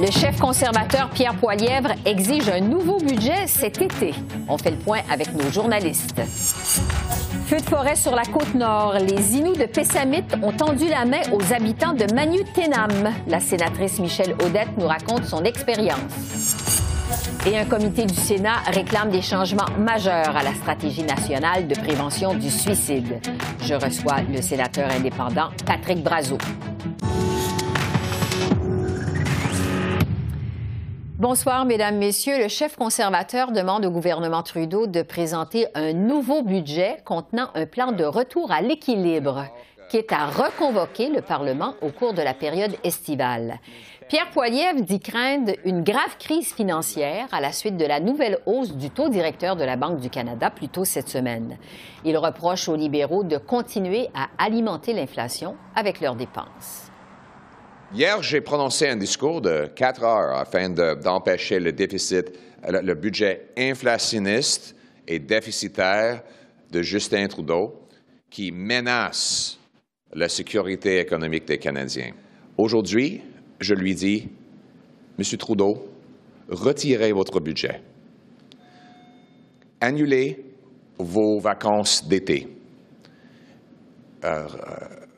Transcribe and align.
Le 0.00 0.10
chef 0.10 0.38
conservateur 0.38 1.10
Pierre 1.10 1.34
Poilièvre 1.34 1.90
exige 2.06 2.48
un 2.48 2.60
nouveau 2.60 2.98
budget 2.98 3.46
cet 3.46 3.82
été. 3.82 4.14
On 4.48 4.56
fait 4.56 4.70
le 4.70 4.78
point 4.78 5.00
avec 5.10 5.34
nos 5.34 5.50
journalistes. 5.50 6.20
Feu 7.46 7.56
de 7.56 7.62
forêt 7.62 7.96
sur 7.96 8.14
la 8.14 8.22
côte 8.22 8.54
nord. 8.54 8.94
Les 8.94 9.36
Inuits 9.36 9.58
de 9.58 9.66
Pessamit 9.66 10.24
ont 10.42 10.52
tendu 10.52 10.88
la 10.88 11.04
main 11.04 11.20
aux 11.32 11.52
habitants 11.52 11.92
de 11.92 12.10
Manutenam. 12.14 13.12
La 13.26 13.40
sénatrice 13.40 13.98
Michelle 13.98 14.34
Audette 14.44 14.76
nous 14.78 14.86
raconte 14.86 15.24
son 15.26 15.44
expérience. 15.44 16.56
Et 17.46 17.58
un 17.58 17.66
comité 17.66 18.06
du 18.06 18.14
Sénat 18.14 18.60
réclame 18.72 19.10
des 19.10 19.22
changements 19.22 19.68
majeurs 19.78 20.36
à 20.36 20.42
la 20.42 20.54
stratégie 20.54 21.02
nationale 21.02 21.68
de 21.68 21.74
prévention 21.74 22.32
du 22.34 22.50
suicide. 22.50 23.20
Je 23.62 23.74
reçois 23.74 24.22
le 24.32 24.40
sénateur 24.40 24.90
indépendant 24.90 25.50
Patrick 25.66 26.02
Brazo. 26.02 26.38
Bonsoir, 31.18 31.64
Mesdames, 31.64 31.96
Messieurs. 31.96 32.38
Le 32.38 32.46
chef 32.46 32.76
conservateur 32.76 33.50
demande 33.50 33.84
au 33.84 33.90
gouvernement 33.90 34.44
Trudeau 34.44 34.86
de 34.86 35.02
présenter 35.02 35.66
un 35.74 35.92
nouveau 35.92 36.44
budget 36.44 36.98
contenant 37.04 37.48
un 37.56 37.66
plan 37.66 37.90
de 37.90 38.04
retour 38.04 38.52
à 38.52 38.60
l'équilibre 38.60 39.46
qui 39.90 39.96
est 39.96 40.12
à 40.12 40.26
reconvoquer 40.26 41.08
le 41.08 41.20
Parlement 41.20 41.74
au 41.82 41.88
cours 41.88 42.14
de 42.14 42.22
la 42.22 42.34
période 42.34 42.76
estivale. 42.84 43.58
Pierre 44.08 44.30
Poilievre 44.30 44.82
dit 44.82 45.00
craindre 45.00 45.54
une 45.64 45.82
grave 45.82 46.16
crise 46.20 46.54
financière 46.54 47.26
à 47.32 47.40
la 47.40 47.50
suite 47.50 47.76
de 47.76 47.84
la 47.84 47.98
nouvelle 47.98 48.38
hausse 48.46 48.76
du 48.76 48.88
taux 48.88 49.08
directeur 49.08 49.56
de 49.56 49.64
la 49.64 49.74
Banque 49.74 49.98
du 49.98 50.10
Canada 50.10 50.50
plus 50.50 50.68
tôt 50.68 50.84
cette 50.84 51.08
semaine. 51.08 51.58
Il 52.04 52.16
reproche 52.16 52.68
aux 52.68 52.76
libéraux 52.76 53.24
de 53.24 53.38
continuer 53.38 54.08
à 54.14 54.28
alimenter 54.38 54.92
l'inflation 54.92 55.56
avec 55.74 56.00
leurs 56.00 56.14
dépenses. 56.14 56.87
Hier, 57.94 58.22
j'ai 58.22 58.42
prononcé 58.42 58.86
un 58.86 58.96
discours 58.96 59.40
de 59.40 59.66
quatre 59.74 60.02
heures 60.02 60.36
afin 60.36 60.68
d'empêcher 60.68 61.58
le 61.58 61.72
déficit, 61.72 62.30
le, 62.68 62.92
budget 62.92 63.48
inflationniste 63.56 64.76
et 65.06 65.18
déficitaire 65.18 66.22
de 66.70 66.82
Justin 66.82 67.26
Trudeau 67.28 67.88
qui 68.28 68.52
menace 68.52 69.58
la 70.12 70.28
sécurité 70.28 70.98
économique 70.98 71.46
des 71.46 71.56
Canadiens. 71.56 72.12
Aujourd'hui, 72.58 73.22
je 73.58 73.72
lui 73.72 73.94
dis, 73.94 74.28
Monsieur 75.16 75.38
Trudeau, 75.38 75.88
retirez 76.50 77.12
votre 77.12 77.40
budget. 77.40 77.80
Annulez 79.80 80.44
vos 80.98 81.40
vacances 81.40 82.06
d'été. 82.06 82.48
Euh, 84.24 84.46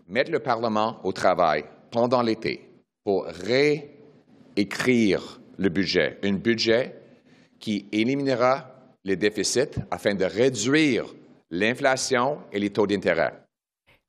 mettre 0.08 0.30
le 0.30 0.38
Parlement 0.38 1.00
au 1.02 1.10
travail 1.10 1.64
pendant 1.90 2.22
l'été 2.22 2.68
pour 3.04 3.24
réécrire 4.56 5.40
le 5.58 5.68
budget, 5.68 6.18
un 6.22 6.32
budget 6.32 6.96
qui 7.58 7.86
éliminera 7.92 8.66
les 9.04 9.16
déficits 9.16 9.78
afin 9.90 10.14
de 10.14 10.24
réduire 10.24 11.06
l'inflation 11.50 12.38
et 12.52 12.58
les 12.58 12.70
taux 12.70 12.86
d'intérêt. 12.86 13.32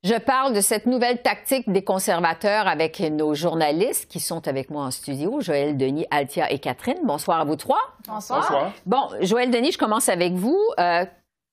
Je 0.03 0.15
parle 0.15 0.53
de 0.55 0.61
cette 0.61 0.87
nouvelle 0.87 1.21
tactique 1.21 1.69
des 1.69 1.83
conservateurs 1.83 2.67
avec 2.67 2.99
nos 3.01 3.35
journalistes 3.35 4.09
qui 4.09 4.19
sont 4.19 4.47
avec 4.47 4.71
moi 4.71 4.85
en 4.85 4.91
studio, 4.91 5.41
Joël 5.41 5.77
Denis, 5.77 6.07
Altia 6.09 6.51
et 6.51 6.57
Catherine. 6.57 6.97
Bonsoir 7.03 7.41
à 7.41 7.45
vous 7.45 7.55
trois. 7.55 7.81
Bonsoir. 8.07 8.41
Bonsoir. 8.41 8.73
Bon, 8.87 9.09
Joël 9.21 9.51
Denis, 9.51 9.73
je 9.73 9.77
commence 9.77 10.09
avec 10.09 10.33
vous. 10.33 10.57
Euh, 10.79 11.05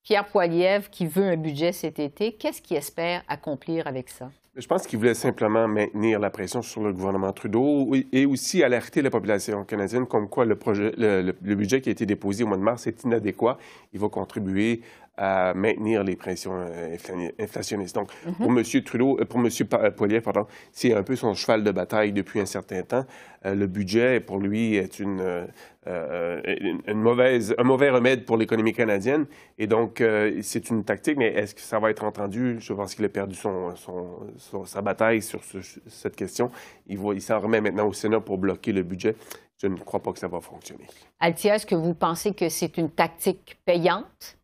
Pierre 0.03 0.27
Poilievre 0.27 0.89
qui 0.89 1.05
veut 1.07 1.29
un 1.29 1.37
budget 1.37 1.73
cet 1.73 1.99
été, 1.99 2.33
qu'est-ce 2.33 2.63
qu'il 2.63 2.79
espère 2.79 3.23
accomplir 3.29 3.87
avec 3.87 4.09
ça? 4.09 4.31
Je 4.59 4.67
pense 4.67 4.89
qu'il 4.89 4.99
voulait 4.99 5.15
simplement 5.15 5.69
maintenir 5.69 6.19
la 6.19 6.31
pression 6.31 6.63
sur 6.63 6.83
le 6.83 6.93
gouvernement 6.93 7.33
Trudeau 7.33 7.95
et 8.11 8.27
aussi 8.27 8.65
alerter 8.65 9.03
la 9.03 9.11
population 9.11 9.65
canadienne 9.65 10.05
comme 10.05 10.29
quoi 10.29 10.45
le, 10.45 11.33
budget 11.55 11.81
qui 11.81 11.91
a 11.91 11.93
été 11.93 12.07
déposé 12.07 12.43
au 12.43 12.49
mois 12.49 12.57
de 12.57 12.63
mars 12.63 12.89
est 12.89 13.05
inadéquat. 13.05 13.57
Il 13.93 14.01
va 14.01 14.09
contribuer 14.09 14.81
à 15.19 15.53
maintenir 15.53 16.05
les 16.05 16.15
pressions 16.15 16.53
euh, 16.55 16.97
inflationnistes. 17.41 17.97
Donc, 17.97 18.11
mm-hmm. 18.13 18.35
pour 18.35 18.51
M. 18.51 18.83
Trudeau, 18.85 19.19
euh, 19.21 19.25
pour 19.25 19.41
M. 19.41 19.49
Poilier, 19.97 20.21
pardon, 20.21 20.47
c'est 20.71 20.95
un 20.95 21.03
peu 21.03 21.17
son 21.17 21.35
cheval 21.35 21.65
de 21.65 21.73
bataille 21.73 22.13
depuis 22.13 22.39
un 22.41 22.47
certain 22.47 22.83
temps. 22.83 23.05
Euh, 23.45 23.57
le 23.57 23.67
budget, 23.67 24.21
pour 24.21 24.39
lui, 24.39 24.77
est 24.77 25.01
une, 25.01 25.49
une, 25.87 27.01
mauvaise, 27.01 27.55
un 27.59 27.65
mauvais 27.65 27.91
remède 27.91 28.25
pour 28.25 28.37
l'économie 28.37 28.73
canadienne. 28.73 29.27
Et 29.59 29.67
donc, 29.67 30.03
c'est 30.43 30.71
une 30.71 30.85
tactique, 30.85 31.17
mais 31.17 31.33
est-ce 31.35 31.55
que 31.55 31.61
ça 31.61 31.79
va 31.79 31.91
être 31.91 32.05
entendu? 32.05 32.57
Je 32.61 32.73
pense 32.73 32.95
qu'il 32.95 33.05
a 33.05 33.09
perdu 33.09 33.35
son, 33.35 33.75
son, 33.75 34.65
sa 34.65 34.83
bataille 34.83 35.23
sur 35.23 35.41
cette 35.89 36.15
question. 36.15 36.51
Il, 36.87 37.01
il 37.15 37.23
s'en 37.23 37.41
remet 37.41 37.61
maintenant 37.61 37.89
au 37.89 37.93
Sénat 37.93 38.21
pour 38.21 38.39
bloquer 38.39 38.73
le 38.73 38.83
budget. 38.83 39.17
Je 39.61 39.67
ne 39.67 39.77
crois 39.77 40.01
pas 40.01 40.13
que 40.13 40.19
ça 40.19 40.29
va 40.29 40.41
fonctionner. 40.41 40.87
Altia, 41.19 41.57
est-ce 41.57 41.67
que 41.67 41.75
vous 41.75 41.95
pensez 41.95 42.33
que 42.33 42.49
c'est 42.49 42.77
une 42.77 42.91
tactique 42.91 43.59
payante? 43.65 44.39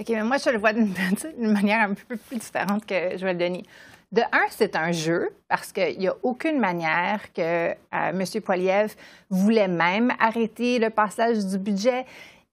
OK, 0.00 0.08
mais 0.08 0.22
moi, 0.22 0.38
je 0.38 0.48
le 0.48 0.58
vois 0.58 0.72
d'une 0.72 0.94
manière 1.52 1.90
un 1.90 1.94
peu 1.94 2.16
plus 2.16 2.38
différente 2.38 2.86
que 2.86 3.22
le 3.22 3.34
donner. 3.34 3.64
De 4.12 4.22
un, 4.22 4.46
c'est 4.48 4.74
un 4.74 4.90
jeu 4.90 5.30
parce 5.46 5.70
qu'il 5.72 5.98
n'y 5.98 6.08
a 6.08 6.14
aucune 6.22 6.58
manière 6.58 7.32
que 7.32 7.70
euh, 7.70 7.74
M. 7.92 8.24
Poiliev 8.42 8.94
voulait 9.28 9.68
même 9.68 10.12
arrêter 10.18 10.78
le 10.78 10.90
passage 10.90 11.44
du 11.46 11.58
budget. 11.58 12.06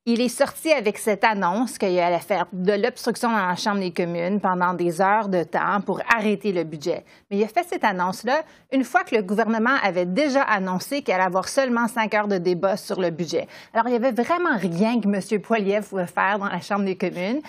Il 0.10 0.22
est 0.22 0.30
sorti 0.30 0.72
avec 0.72 0.98
cette 1.00 1.26
annonce 1.26 1.78
qu'il 1.78 2.00
allait 2.00 2.20
faire 2.20 2.46
de 2.54 2.72
l'obstruction 2.72 3.30
dans 3.30 3.46
la 3.46 3.58
Chambre 3.58 3.82
des 3.82 3.92
communes 3.92 4.40
pendant 4.40 4.74
des 4.74 5.02
heures 5.02 5.28
de 5.28 5.44
temps 5.44 5.82
pour 5.82 6.00
arrêter 6.10 6.54
le 6.54 6.64
budget. 6.64 7.04
Mais 7.30 7.36
il 7.36 7.44
a 7.44 7.50
fait 7.50 7.66
cette 7.68 7.84
annonce-là 7.84 8.42
une 8.72 8.86
fois 8.86 9.04
que 9.04 9.14
le 9.14 9.22
gouvernement 9.22 9.76
avait 9.84 10.06
déjà 10.06 10.44
annoncé 10.44 11.02
qu'il 11.02 11.14
allait 11.14 11.26
avoir 11.26 11.50
seulement 11.50 11.90
cinq 11.90 12.14
heures 12.14 12.30
de 12.30 12.38
débat 12.38 12.78
sur 12.78 13.02
le 13.02 13.10
budget. 13.10 13.50
Alors, 13.74 13.90
il 13.90 14.00
n'y 14.00 14.06
avait 14.06 14.14
vraiment 14.14 14.58
rien 14.58 15.02
que 15.02 15.10
M. 15.10 15.42
Poiliev 15.42 15.90
pouvait 15.90 16.08
faire 16.08 16.40
dans 16.40 16.48
la 16.48 16.62
Chambre 16.62 16.86
des 16.86 16.96
communes 16.96 17.42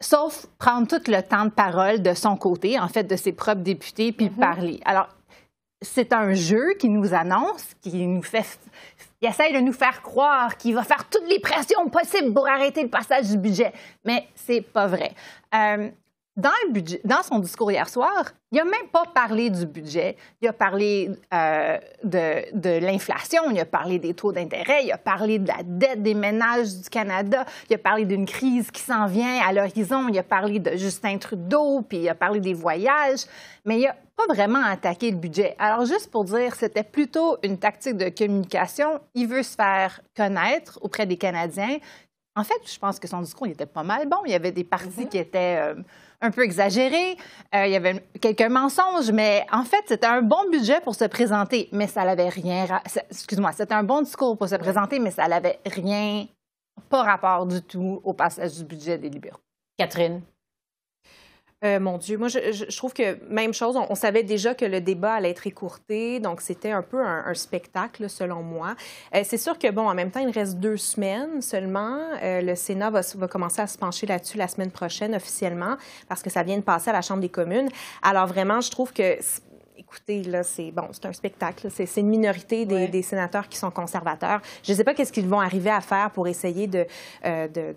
sauf 0.00 0.46
prendre 0.58 0.86
tout 0.86 1.10
le 1.10 1.22
temps 1.22 1.46
de 1.46 1.50
parole 1.50 2.02
de 2.02 2.14
son 2.14 2.36
côté, 2.36 2.78
en 2.78 2.86
fait, 2.86 3.02
de 3.02 3.16
ses 3.16 3.32
propres 3.32 3.62
députés, 3.62 4.12
puis 4.12 4.26
mm-hmm. 4.26 4.38
parler. 4.38 4.80
Alors, 4.84 5.08
c'est 5.80 6.12
un 6.12 6.34
jeu 6.34 6.74
qui 6.78 6.88
nous 6.88 7.14
annonce, 7.14 7.74
qui 7.80 8.06
nous 8.06 8.22
fait 8.22 8.58
de 9.22 9.60
nous 9.60 9.72
faire 9.72 10.02
croire 10.02 10.56
qu'il 10.56 10.74
va 10.74 10.82
faire 10.82 11.08
toutes 11.08 11.28
les 11.28 11.40
pressions 11.40 11.88
possibles 11.88 12.32
pour 12.32 12.48
arrêter 12.48 12.82
le 12.82 12.88
passage 12.88 13.30
du 13.30 13.38
budget. 13.38 13.72
Mais 14.04 14.26
c'est 14.34 14.60
pas 14.60 14.86
vrai. 14.86 15.12
Euh, 15.54 15.90
dans, 16.38 16.50
le 16.66 16.72
budget, 16.72 17.00
dans 17.04 17.22
son 17.24 17.40
discours 17.40 17.72
hier 17.72 17.88
soir, 17.88 18.30
il 18.52 18.58
n'a 18.58 18.64
même 18.64 18.88
pas 18.92 19.04
parlé 19.12 19.50
du 19.50 19.66
budget. 19.66 20.16
Il 20.40 20.46
a 20.46 20.52
parlé 20.52 21.10
euh, 21.34 21.78
de, 22.04 22.56
de 22.56 22.78
l'inflation, 22.78 23.50
il 23.50 23.58
a 23.58 23.64
parlé 23.64 23.98
des 23.98 24.14
taux 24.14 24.30
d'intérêt, 24.30 24.84
il 24.84 24.92
a 24.92 24.98
parlé 24.98 25.40
de 25.40 25.48
la 25.48 25.64
dette 25.64 26.00
des 26.00 26.14
ménages 26.14 26.76
du 26.76 26.88
Canada, 26.88 27.44
il 27.68 27.74
a 27.74 27.78
parlé 27.78 28.04
d'une 28.04 28.24
crise 28.24 28.70
qui 28.70 28.80
s'en 28.80 29.06
vient 29.06 29.40
à 29.44 29.52
l'horizon, 29.52 30.06
il 30.08 30.16
a 30.16 30.22
parlé 30.22 30.60
de 30.60 30.76
Justin 30.76 31.18
Trudeau, 31.18 31.82
puis 31.82 31.98
il 31.98 32.08
a 32.08 32.14
parlé 32.14 32.38
des 32.38 32.54
voyages, 32.54 33.26
mais 33.64 33.80
il 33.80 33.82
n'a 33.82 33.96
pas 34.16 34.32
vraiment 34.32 34.64
attaqué 34.64 35.10
le 35.10 35.16
budget. 35.16 35.56
Alors, 35.58 35.86
juste 35.86 36.08
pour 36.08 36.24
dire, 36.24 36.54
c'était 36.54 36.84
plutôt 36.84 37.36
une 37.42 37.58
tactique 37.58 37.96
de 37.96 38.10
communication. 38.10 39.00
Il 39.14 39.26
veut 39.26 39.42
se 39.42 39.56
faire 39.56 40.00
connaître 40.16 40.78
auprès 40.82 41.04
des 41.04 41.16
Canadiens. 41.16 41.78
En 42.36 42.44
fait, 42.44 42.60
je 42.64 42.78
pense 42.78 43.00
que 43.00 43.08
son 43.08 43.22
discours 43.22 43.48
il 43.48 43.54
était 43.54 43.66
pas 43.66 43.82
mal 43.82 44.08
bon. 44.08 44.18
Il 44.24 44.30
y 44.30 44.36
avait 44.36 44.52
des 44.52 44.62
parties 44.62 45.04
mm-hmm. 45.04 45.08
qui 45.08 45.18
étaient... 45.18 45.58
Euh, 45.60 45.74
un 46.20 46.30
peu 46.30 46.42
exagéré. 46.42 47.16
Euh, 47.54 47.66
il 47.66 47.72
y 47.72 47.76
avait 47.76 48.04
quelques 48.20 48.50
mensonges, 48.50 49.10
mais 49.12 49.46
en 49.52 49.64
fait, 49.64 49.82
c'était 49.86 50.06
un 50.06 50.22
bon 50.22 50.48
budget 50.50 50.80
pour 50.80 50.94
se 50.94 51.04
présenter, 51.04 51.68
mais 51.72 51.86
ça 51.86 52.04
n'avait 52.04 52.28
rien. 52.28 52.66
Excuse-moi, 53.10 53.52
c'était 53.52 53.74
un 53.74 53.84
bon 53.84 54.02
discours 54.02 54.36
pour 54.36 54.48
se 54.48 54.56
présenter, 54.56 54.98
mais 54.98 55.10
ça 55.10 55.28
n'avait 55.28 55.58
rien, 55.66 56.26
pas 56.88 57.02
rapport 57.02 57.46
du 57.46 57.62
tout 57.62 58.00
au 58.04 58.12
passage 58.12 58.56
du 58.56 58.64
budget 58.64 58.98
des 58.98 59.08
libéraux. 59.08 59.40
Catherine? 59.78 60.22
Euh, 61.64 61.80
mon 61.80 61.98
Dieu, 61.98 62.18
moi, 62.18 62.28
je, 62.28 62.76
trouve 62.76 62.92
que 62.92 63.18
même 63.28 63.52
chose, 63.52 63.76
on, 63.76 63.94
savait 63.96 64.22
déjà 64.22 64.54
que 64.54 64.64
le 64.64 64.80
débat 64.80 65.14
allait 65.14 65.30
être 65.30 65.46
écourté, 65.46 66.20
donc 66.20 66.40
c'était 66.40 66.70
un 66.70 66.82
peu 66.82 67.04
un, 67.04 67.34
spectacle, 67.34 68.08
selon 68.08 68.42
moi. 68.42 68.76
Euh, 69.14 69.22
c'est 69.24 69.38
sûr 69.38 69.58
que, 69.58 69.68
bon, 69.70 69.88
en 69.88 69.94
même 69.94 70.10
temps, 70.10 70.20
il 70.20 70.30
reste 70.30 70.58
deux 70.58 70.76
semaines 70.76 71.42
seulement. 71.42 71.98
Euh, 72.22 72.40
le 72.42 72.54
Sénat 72.54 72.90
va, 72.90 73.00
va, 73.16 73.28
commencer 73.28 73.60
à 73.60 73.66
se 73.66 73.76
pencher 73.76 74.06
là-dessus 74.06 74.38
la 74.38 74.46
semaine 74.46 74.70
prochaine 74.70 75.14
officiellement, 75.14 75.76
parce 76.08 76.22
que 76.22 76.30
ça 76.30 76.44
vient 76.44 76.58
de 76.58 76.62
passer 76.62 76.90
à 76.90 76.92
la 76.92 77.02
Chambre 77.02 77.20
des 77.20 77.28
communes. 77.28 77.68
Alors 78.02 78.28
vraiment, 78.28 78.60
je 78.60 78.70
trouve 78.70 78.92
que 78.92 79.18
écoutez, 79.76 80.22
là, 80.24 80.42
c'est 80.42 80.70
bon, 80.70 80.88
c'est 80.92 81.06
un 81.06 81.12
spectacle. 81.12 81.68
C'est 81.70 82.00
une 82.00 82.08
minorité 82.08 82.66
des, 82.66 83.02
sénateurs 83.02 83.48
qui 83.48 83.56
sont 83.56 83.70
conservateurs. 83.70 84.40
Je 84.62 84.72
ne 84.72 84.76
sais 84.76 84.84
pas 84.84 84.92
qu'est-ce 84.92 85.12
qu'ils 85.12 85.28
vont 85.28 85.40
arriver 85.40 85.70
à 85.70 85.80
faire 85.80 86.10
pour 86.10 86.28
essayer 86.28 86.66
de, 86.66 86.86
euh, 87.24 87.48
de 87.48 87.74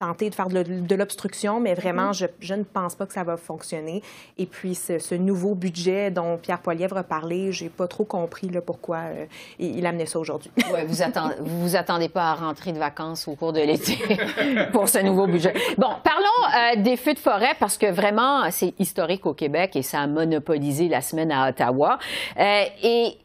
tenter 0.00 0.30
de 0.30 0.34
faire 0.34 0.48
de, 0.48 0.94
l'obstruction, 0.94 1.58
mais 1.58 1.74
vraiment, 1.74 2.10
mm-hmm. 2.10 2.28
je, 2.38 2.54
ne 2.54 2.62
pense 2.62 2.94
pas 2.94 3.06
que 3.06 3.12
ça 3.12 3.24
va 3.24 3.36
fonctionner. 3.36 4.02
Et 4.36 4.46
puis, 4.46 4.74
ce, 4.76 5.14
nouveau 5.14 5.56
budget 5.56 6.12
dont 6.12 6.38
Pierre 6.38 6.60
Poilievre 6.60 6.98
a 6.98 7.02
parlé, 7.02 7.50
j'ai 7.50 7.68
pas 7.68 7.88
trop 7.88 8.04
compris 8.04 8.48
là, 8.48 8.60
pourquoi 8.60 8.98
euh, 8.98 9.26
il, 9.58 9.84
amenait 9.86 10.06
ça 10.06 10.18
aujourd'hui. 10.18 10.50
Ouais, 10.72 10.84
vous 10.84 11.00
attendez, 11.00 11.34
vous 11.40 11.76
attendez 11.76 12.10
pas 12.10 12.30
à 12.30 12.34
rentrer 12.34 12.72
de 12.72 12.78
vacances 12.78 13.26
au 13.26 13.34
cours 13.34 13.54
de 13.54 13.60
l'été 13.60 13.98
pour 14.72 14.86
ce 14.86 14.98
nouveau 14.98 15.26
budget. 15.26 15.54
Bon, 15.78 15.88
parlons 16.04 16.76
euh, 16.78 16.82
des 16.82 16.96
feux 16.96 17.14
de 17.14 17.18
forêt 17.18 17.54
parce 17.58 17.78
que 17.78 17.90
vraiment, 17.90 18.50
c'est 18.50 18.78
historique 18.78 19.24
au 19.24 19.32
Québec 19.32 19.74
et 19.76 19.82
ça 19.82 20.00
a 20.00 20.06
monopolisé 20.06 20.88
la 20.88 21.00
semaine 21.00 21.32
à 21.32 21.48
Ottawa. 21.48 21.98
Euh, 22.38 22.64
et 22.82 23.16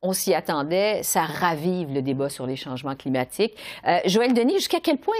on 0.00 0.14
s'y 0.14 0.32
attendait, 0.32 1.02
ça 1.02 1.22
ravive 1.24 1.92
le 1.92 2.00
débat 2.00 2.30
sur 2.30 2.46
les 2.46 2.56
changements 2.56 2.96
climatiques. 2.96 3.54
Joël 4.06 4.32
Denis, 4.32 4.54
jusqu'à 4.54 4.78
quel 4.80 4.96
point 4.96 5.16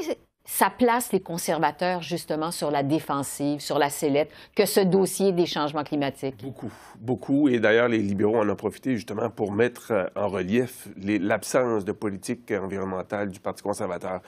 ça 0.50 0.70
place 0.70 1.12
les 1.12 1.20
conservateurs 1.20 2.00
justement 2.00 2.50
sur 2.50 2.70
la 2.70 2.82
défensive, 2.82 3.60
sur 3.60 3.78
la 3.78 3.90
sellette, 3.90 4.30
que 4.56 4.64
ce 4.64 4.80
dossier 4.80 5.30
des 5.32 5.44
changements 5.44 5.84
climatiques? 5.84 6.42
Beaucoup, 6.42 6.72
beaucoup. 6.98 7.48
Et 7.50 7.60
d'ailleurs, 7.60 7.88
les 7.88 7.98
libéraux 7.98 8.38
en 8.38 8.48
ont 8.48 8.56
profité 8.56 8.94
justement 8.94 9.28
pour 9.28 9.52
mettre 9.52 9.92
euh, 9.92 10.06
en 10.16 10.28
relief 10.28 10.88
l'absence 10.96 11.84
de 11.84 11.92
politique 11.92 12.50
environnementale 12.50 13.28
du 13.28 13.40
Parti 13.40 13.62
conservateur 13.62 14.22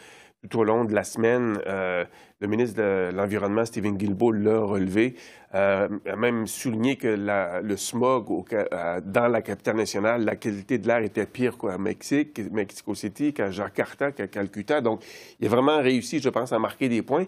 tout 0.49 0.61
au 0.61 0.65
long 0.65 0.85
de 0.85 0.95
la 0.95 1.05
semaine. 1.05 1.59
Euh, 1.67 2.05
le 2.41 2.47
ministre 2.47 2.79
de 2.79 3.11
l'Environnement, 3.15 3.65
Stephen 3.65 3.97
Guilbeault, 3.97 4.33
l'a 4.33 4.61
relevé, 4.61 5.15
euh, 5.55 5.89
a 6.07 6.17
même 6.17 6.47
souligné 6.47 6.97
que 6.97 7.09
le 7.63 7.77
smog 7.77 8.47
euh, 8.53 9.01
dans 9.05 9.29
la 9.29 9.43
capitale 9.43 9.77
nationale, 9.77 10.25
la 10.25 10.37
qualité 10.37 10.79
de 10.79 10.87
l'air 10.87 11.03
était 11.03 11.27
pire 11.27 11.59
qu'au 11.59 11.77
Mexique, 11.79 12.41
Mexico 12.51 12.95
City, 12.95 13.35
qu'à 13.35 13.51
Jakarta, 13.51 14.13
qu'à 14.13 14.27
Calcutta. 14.29 14.81
Donc, 14.81 15.03
il 15.39 15.47
a 15.47 15.51
vraiment 15.51 15.83
réussi, 15.83 16.21
je 16.21 16.31
pense, 16.31 16.53
à 16.53 16.59
marquer 16.59 16.89
des 16.89 17.03
points. 17.03 17.27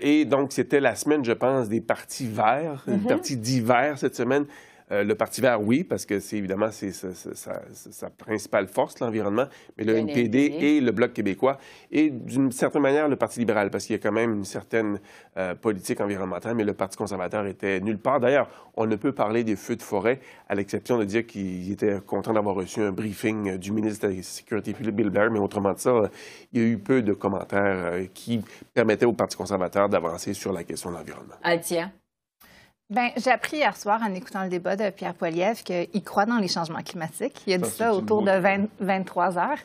et 0.00 0.24
donc, 0.24 0.52
c'était 0.52 0.80
la 0.80 0.96
semaine, 0.96 1.24
je 1.24 1.32
pense, 1.32 1.68
des 1.68 1.80
partis 1.80 2.26
verts, 2.26 2.82
des 2.86 2.94
mm-hmm. 2.94 3.06
partis 3.06 3.36
d'hiver 3.36 3.98
cette 3.98 4.16
semaine. 4.16 4.46
Euh, 4.94 5.04
le 5.04 5.14
Parti 5.14 5.40
vert, 5.40 5.60
oui, 5.60 5.82
parce 5.82 6.06
que 6.06 6.20
c'est 6.20 6.36
évidemment 6.36 6.70
c'est 6.70 6.92
sa, 6.92 8.10
principale 8.10 8.68
force, 8.68 9.00
l'environnement, 9.00 9.46
mais 9.76 9.84
le 9.84 9.96
NPD 9.96 10.38
et 10.38 10.80
le 10.80 10.92
Bloc 10.92 11.12
québécois, 11.12 11.58
et 11.90 12.10
d'une 12.10 12.52
certaine 12.52 12.82
manière 12.82 13.08
le 13.08 13.16
Parti 13.16 13.40
libéral, 13.40 13.70
parce 13.70 13.86
qu'il 13.86 13.94
y 13.94 13.98
a 13.98 14.02
quand 14.02 14.12
même 14.12 14.32
une 14.34 14.44
certaine 14.44 15.00
euh, 15.36 15.54
politique 15.54 16.00
environnementale, 16.00 16.54
mais 16.54 16.64
le 16.64 16.74
Parti 16.74 16.96
conservateur 16.96 17.46
était 17.46 17.80
nulle 17.80 17.98
part. 17.98 18.20
D'ailleurs, 18.20 18.48
on 18.76 18.86
ne 18.86 18.96
peut 18.96 19.12
parler 19.12 19.42
des 19.42 19.56
feux 19.56 19.76
de 19.76 19.82
forêt, 19.82 20.20
à 20.48 20.54
l'exception 20.54 20.98
de 20.98 21.04
dire 21.04 21.26
qu'il 21.26 21.70
était 21.72 21.98
content 22.06 22.32
d'avoir 22.32 22.54
reçu 22.54 22.80
un 22.80 22.92
briefing 22.92 23.56
du 23.56 23.72
ministre 23.72 24.08
de 24.08 24.14
la 24.14 24.22
Sécurité 24.22 24.72
publique, 24.72 24.94
Bill 24.94 25.10
Blair, 25.10 25.30
mais 25.30 25.40
autrement 25.40 25.72
de 25.72 25.78
ça, 25.78 26.10
il 26.52 26.60
y 26.60 26.64
a 26.64 26.68
eu 26.68 26.78
peu 26.78 27.02
de 27.02 27.12
commentaires 27.12 27.92
euh, 27.92 28.04
qui 28.14 28.40
permettaient 28.72 29.06
au 29.06 29.12
Parti 29.12 29.36
conservateur 29.36 29.88
d'avancer 29.88 30.34
sur 30.34 30.52
la 30.52 30.62
question 30.62 30.90
de 30.90 30.96
l'environnement. 30.96 31.34
Ben, 32.94 33.10
j'ai 33.16 33.32
appris 33.32 33.56
hier 33.56 33.76
soir 33.76 34.00
en 34.08 34.14
écoutant 34.14 34.44
le 34.44 34.48
débat 34.48 34.76
de 34.76 34.88
Pierre 34.90 35.14
Poilievre 35.14 35.60
qu'il 35.64 36.04
croit 36.04 36.26
dans 36.26 36.38
les 36.38 36.46
changements 36.46 36.82
climatiques. 36.82 37.42
Il 37.44 37.54
a 37.54 37.58
dit 37.58 37.68
ça, 37.68 37.92
autour 37.92 38.22
de 38.22 38.30
23 38.78 39.36
heures. 39.36 39.58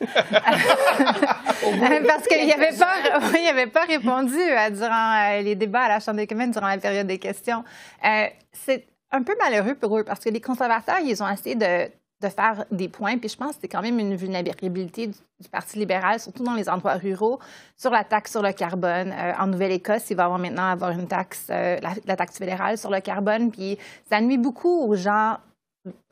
Parce 1.60 2.26
qu'il 2.26 2.48
n'avait 2.48 2.76
pas, 2.76 2.94
il 3.40 3.48
avait 3.48 3.68
pas 3.68 3.84
répondu 3.84 4.36
durant 4.72 5.14
euh, 5.14 5.42
les 5.42 5.54
débats 5.54 5.82
à 5.82 5.88
la 5.88 6.00
Chambre 6.00 6.16
des 6.16 6.26
communes 6.26 6.50
durant 6.50 6.66
la 6.66 6.78
période 6.78 7.06
des 7.06 7.18
questions. 7.18 7.62
Euh, 8.04 8.26
c'est 8.52 8.88
un 9.12 9.22
peu 9.22 9.36
malheureux 9.38 9.74
pour 9.74 9.96
eux 9.96 10.02
parce 10.02 10.20
que 10.20 10.30
les 10.30 10.40
conservateurs, 10.40 10.98
ils 11.04 11.22
ont 11.22 11.28
essayé 11.28 11.54
de 11.54 11.88
de 12.20 12.28
faire 12.28 12.64
des 12.70 12.88
points. 12.88 13.18
Puis 13.18 13.30
je 13.30 13.36
pense 13.36 13.54
que 13.54 13.62
c'est 13.62 13.68
quand 13.68 13.82
même 13.82 13.98
une 13.98 14.14
vulnérabilité 14.14 15.06
du, 15.06 15.14
Parti 15.50 15.78
libéral, 15.78 16.20
surtout 16.20 16.44
dans 16.44 16.54
les 16.54 16.68
endroits 16.68 16.94
ruraux, 16.94 17.38
sur 17.74 17.90
la 17.90 18.04
taxe 18.04 18.32
sur 18.32 18.42
le 18.42 18.52
carbone. 18.52 19.10
Euh, 19.10 19.32
en 19.38 19.46
Nouvelle-Écosse, 19.46 20.10
il 20.10 20.16
va 20.16 20.24
avoir 20.24 20.38
maintenant 20.38 20.70
avoir 20.70 20.90
une 20.90 21.08
taxe, 21.08 21.46
euh, 21.48 21.78
la, 22.04 22.16
taxe 22.16 22.36
fédérale 22.36 22.76
sur 22.76 22.90
le 22.90 23.00
carbone. 23.00 23.50
Puis 23.50 23.78
ça 24.10 24.20
nuit 24.20 24.36
beaucoup 24.36 24.84
aux 24.86 24.94
gens 24.94 25.38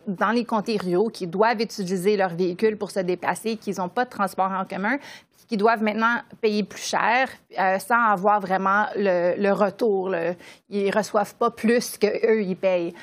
dans 0.06 0.30
les 0.30 0.46
comtés 0.46 0.78
ruraux 0.78 1.10
qui 1.10 1.26
doivent 1.26 1.60
utiliser 1.60 2.16
leur 2.16 2.30
véhicule 2.30 2.78
pour 2.78 2.90
se 2.90 3.00
déplacer, 3.00 3.56
qui 3.56 3.72
n'ont 3.72 3.90
pas 3.90 4.06
de 4.06 4.10
transport 4.10 4.50
en 4.50 4.64
commun, 4.64 4.96
qui 5.46 5.58
doivent 5.58 5.82
maintenant 5.82 6.22
payer 6.40 6.62
plus 6.62 6.82
cher 6.82 7.28
euh, 7.58 7.78
sans 7.78 8.02
avoir 8.02 8.40
vraiment 8.40 8.86
le, 8.96 9.50
retour. 9.52 10.14
Ils 10.70 10.86
ne 10.86 10.92
reçoivent 10.96 11.34
pas 11.34 11.50
plus 11.50 11.98
qu'eux, 11.98 12.42
ils 12.42 12.56
payent. 12.56 12.94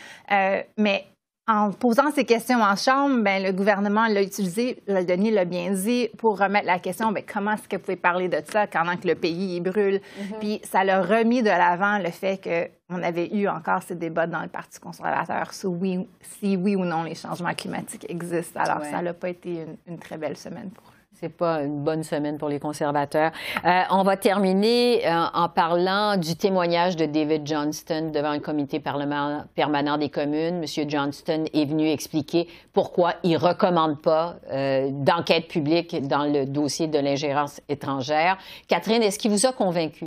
mais 0.76 1.06
en 1.48 1.72
posant 1.72 2.10
ces 2.12 2.26
questions 2.26 2.60
en 2.62 2.76
chambre, 2.76 3.22
ben, 3.22 3.44
le 3.44 3.52
gouvernement 3.52 4.08
l'a 4.08 4.24
utilisé, 4.24 4.82
le 4.88 5.04
Denis 5.04 5.30
l'a 5.30 5.46
bien 5.46 5.72
dit, 5.72 6.10
pour 6.18 6.40
remettre 6.40 6.66
la 6.66 6.80
question 6.80 7.12
ben, 7.12 7.24
comment 7.24 7.52
est-ce 7.52 7.68
que 7.68 7.76
vous 7.76 7.84
pouvez 7.84 7.96
parler 7.96 8.30
de 8.30 8.42
ça 8.52 8.66
pendant 8.66 8.98
que 8.98 9.08
le 9.08 9.14
pays 9.14 9.62
brûle? 9.62 10.00
Mm-hmm. 10.00 10.40
Puis 10.40 10.62
ça 10.64 10.84
l'a 10.84 11.04
remis 11.04 11.44
de 11.44 11.50
l'avant 11.50 12.00
le 12.00 12.10
fait 12.10 12.42
qu'on 12.90 13.04
avait 13.04 13.28
eu 13.36 13.48
encore 13.48 13.84
ces 13.84 13.96
débats 13.96 14.26
dans 14.26 14.42
le 14.42 14.48
Parti 14.48 14.80
conservateur 14.80 15.54
sur 15.54 15.72
oui, 15.72 16.08
si 16.22 16.58
oui 16.58 16.76
ou 16.76 16.84
non 16.84 17.04
les 17.04 17.16
changements 17.16 17.54
climatiques 17.54 18.10
existent. 18.10 18.62
Alors 18.62 18.84
ça 18.84 19.04
n'a 19.04 19.14
pas 19.14 19.30
été 19.30 19.62
une, 19.62 19.78
une 19.88 20.00
très 20.00 20.18
belle 20.18 20.38
semaine 20.38 20.72
pour 20.72 20.86
eux. 20.90 20.95
C'est 21.20 21.30
pas 21.30 21.62
une 21.62 21.82
bonne 21.82 22.04
semaine 22.04 22.38
pour 22.38 22.50
les 22.50 22.60
conservateurs. 22.60 23.32
Euh, 23.64 23.82
on 23.90 24.04
va 24.04 24.18
terminer 24.18 25.08
euh, 25.08 25.26
en 25.34 25.48
parlant 25.48 26.18
du 26.18 26.36
témoignage 26.36 26.98
de 26.98 27.06
David 27.06 27.48
Johnston 27.48 28.12
devant 28.14 28.32
un 28.32 28.40
comité 28.40 28.82
permanent 28.82 29.98
des 29.98 30.10
communes. 30.10 30.60
Monsieur 30.60 30.84
Johnston 30.86 31.46
est 31.54 31.66
venu 31.66 31.88
expliquer 31.90 32.50
pourquoi 32.74 33.14
il 33.24 33.38
recommande 33.38 34.02
pas 34.02 34.36
euh, 34.52 34.90
d'enquête 34.92 35.48
publique 35.48 36.06
dans 36.06 36.26
le 36.26 36.46
dossier 36.46 36.88
de 36.88 37.00
l'ingérence 37.00 37.62
étrangère. 37.70 38.38
Catherine, 38.68 39.02
est-ce 39.02 39.18
qu'il 39.18 39.32
vous 39.32 39.46
a 39.46 39.54
convaincu? 39.54 40.06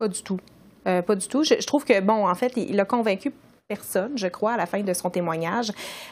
Pas 0.00 0.08
du 0.08 0.20
tout. 0.22 0.40
pas 0.84 1.14
du 1.14 1.28
tout. 1.28 1.44
Je, 1.44 1.54
je, 1.60 1.66
trouve 1.66 1.84
que, 1.84 2.00
bon, 2.00 2.28
en 2.28 2.34
fait, 2.34 2.56
il 2.56 2.80
a 2.80 2.84
convaincu 2.84 3.32
personne, 3.68 4.12
je 4.16 4.26
crois, 4.26 4.52
à 4.52 4.56
la 4.58 4.66
fin 4.66 4.80
de 4.80 4.92
son 4.92 5.08
témoignage. 5.08 5.70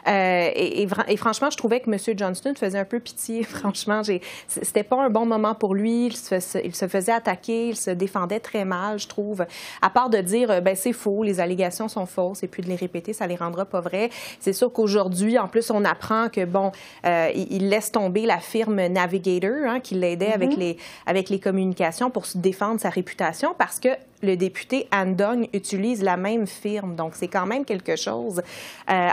Euh, 0.08 0.48
et, 0.54 0.82
et, 0.82 1.16
franchement, 1.18 1.50
je 1.50 1.56
trouvais 1.58 1.80
que 1.80 1.90
M. 1.90 1.98
Johnston 2.16 2.54
faisait 2.56 2.78
un 2.78 2.86
peu 2.86 2.98
pitié. 2.98 3.42
Franchement, 3.42 4.00
c'était 4.48 4.82
pas 4.82 4.96
un 4.96 5.10
bon 5.10 5.26
moment 5.26 5.54
pour 5.54 5.74
lui. 5.74 6.06
Il 6.06 6.16
se, 6.16 6.36
il 6.64 6.74
se, 6.74 6.88
faisait 6.88 7.12
attaquer, 7.12 7.68
il 7.68 7.76
se 7.76 7.90
défendait 7.90 8.40
très 8.40 8.64
mal, 8.64 8.98
je 8.98 9.06
trouve. 9.06 9.44
À 9.82 9.90
part 9.90 10.08
de 10.08 10.18
dire, 10.18 10.50
euh, 10.50 10.60
ben 10.60 10.74
c'est 10.74 10.94
faux, 10.94 11.22
les 11.22 11.40
allégations 11.40 11.88
sont 11.88 12.06
fausses, 12.06 12.42
et 12.42 12.48
puis 12.48 12.62
de 12.62 12.68
les 12.68 12.74
répéter, 12.74 13.12
ça 13.12 13.26
les 13.26 13.36
rendra 13.36 13.66
pas 13.66 13.80
vraies. 13.80 14.08
C'est 14.40 14.54
sûr 14.54 14.72
qu'aujourd'hui, 14.72 15.38
en 15.38 15.46
plus, 15.46 15.70
on 15.70 15.84
apprend 15.84 16.30
que 16.30 16.46
bon, 16.46 16.72
euh, 17.04 17.30
il, 17.34 17.68
laisse 17.68 17.92
tomber 17.92 18.24
la 18.24 18.38
firme 18.38 18.86
Navigator, 18.86 19.66
hein, 19.66 19.80
qui 19.80 19.94
l'aidait 19.94 20.32
avec 20.32 20.52
mm-hmm. 20.52 20.58
les 20.58 20.76
avec 21.04 21.28
les 21.28 21.38
communications 21.38 22.10
pour 22.10 22.24
se 22.24 22.38
défendre 22.38 22.80
sa 22.80 22.88
réputation, 22.88 23.54
parce 23.58 23.78
que 23.78 23.90
le 24.22 24.36
député 24.36 24.88
Andong 24.92 25.48
utilise 25.52 26.02
la 26.02 26.16
même 26.16 26.46
firme. 26.46 26.94
Donc, 26.94 27.12
c'est 27.14 27.28
quand 27.28 27.46
même 27.46 27.64
quelque 27.64 27.96
chose. 27.96 28.38
Euh, 28.38 28.42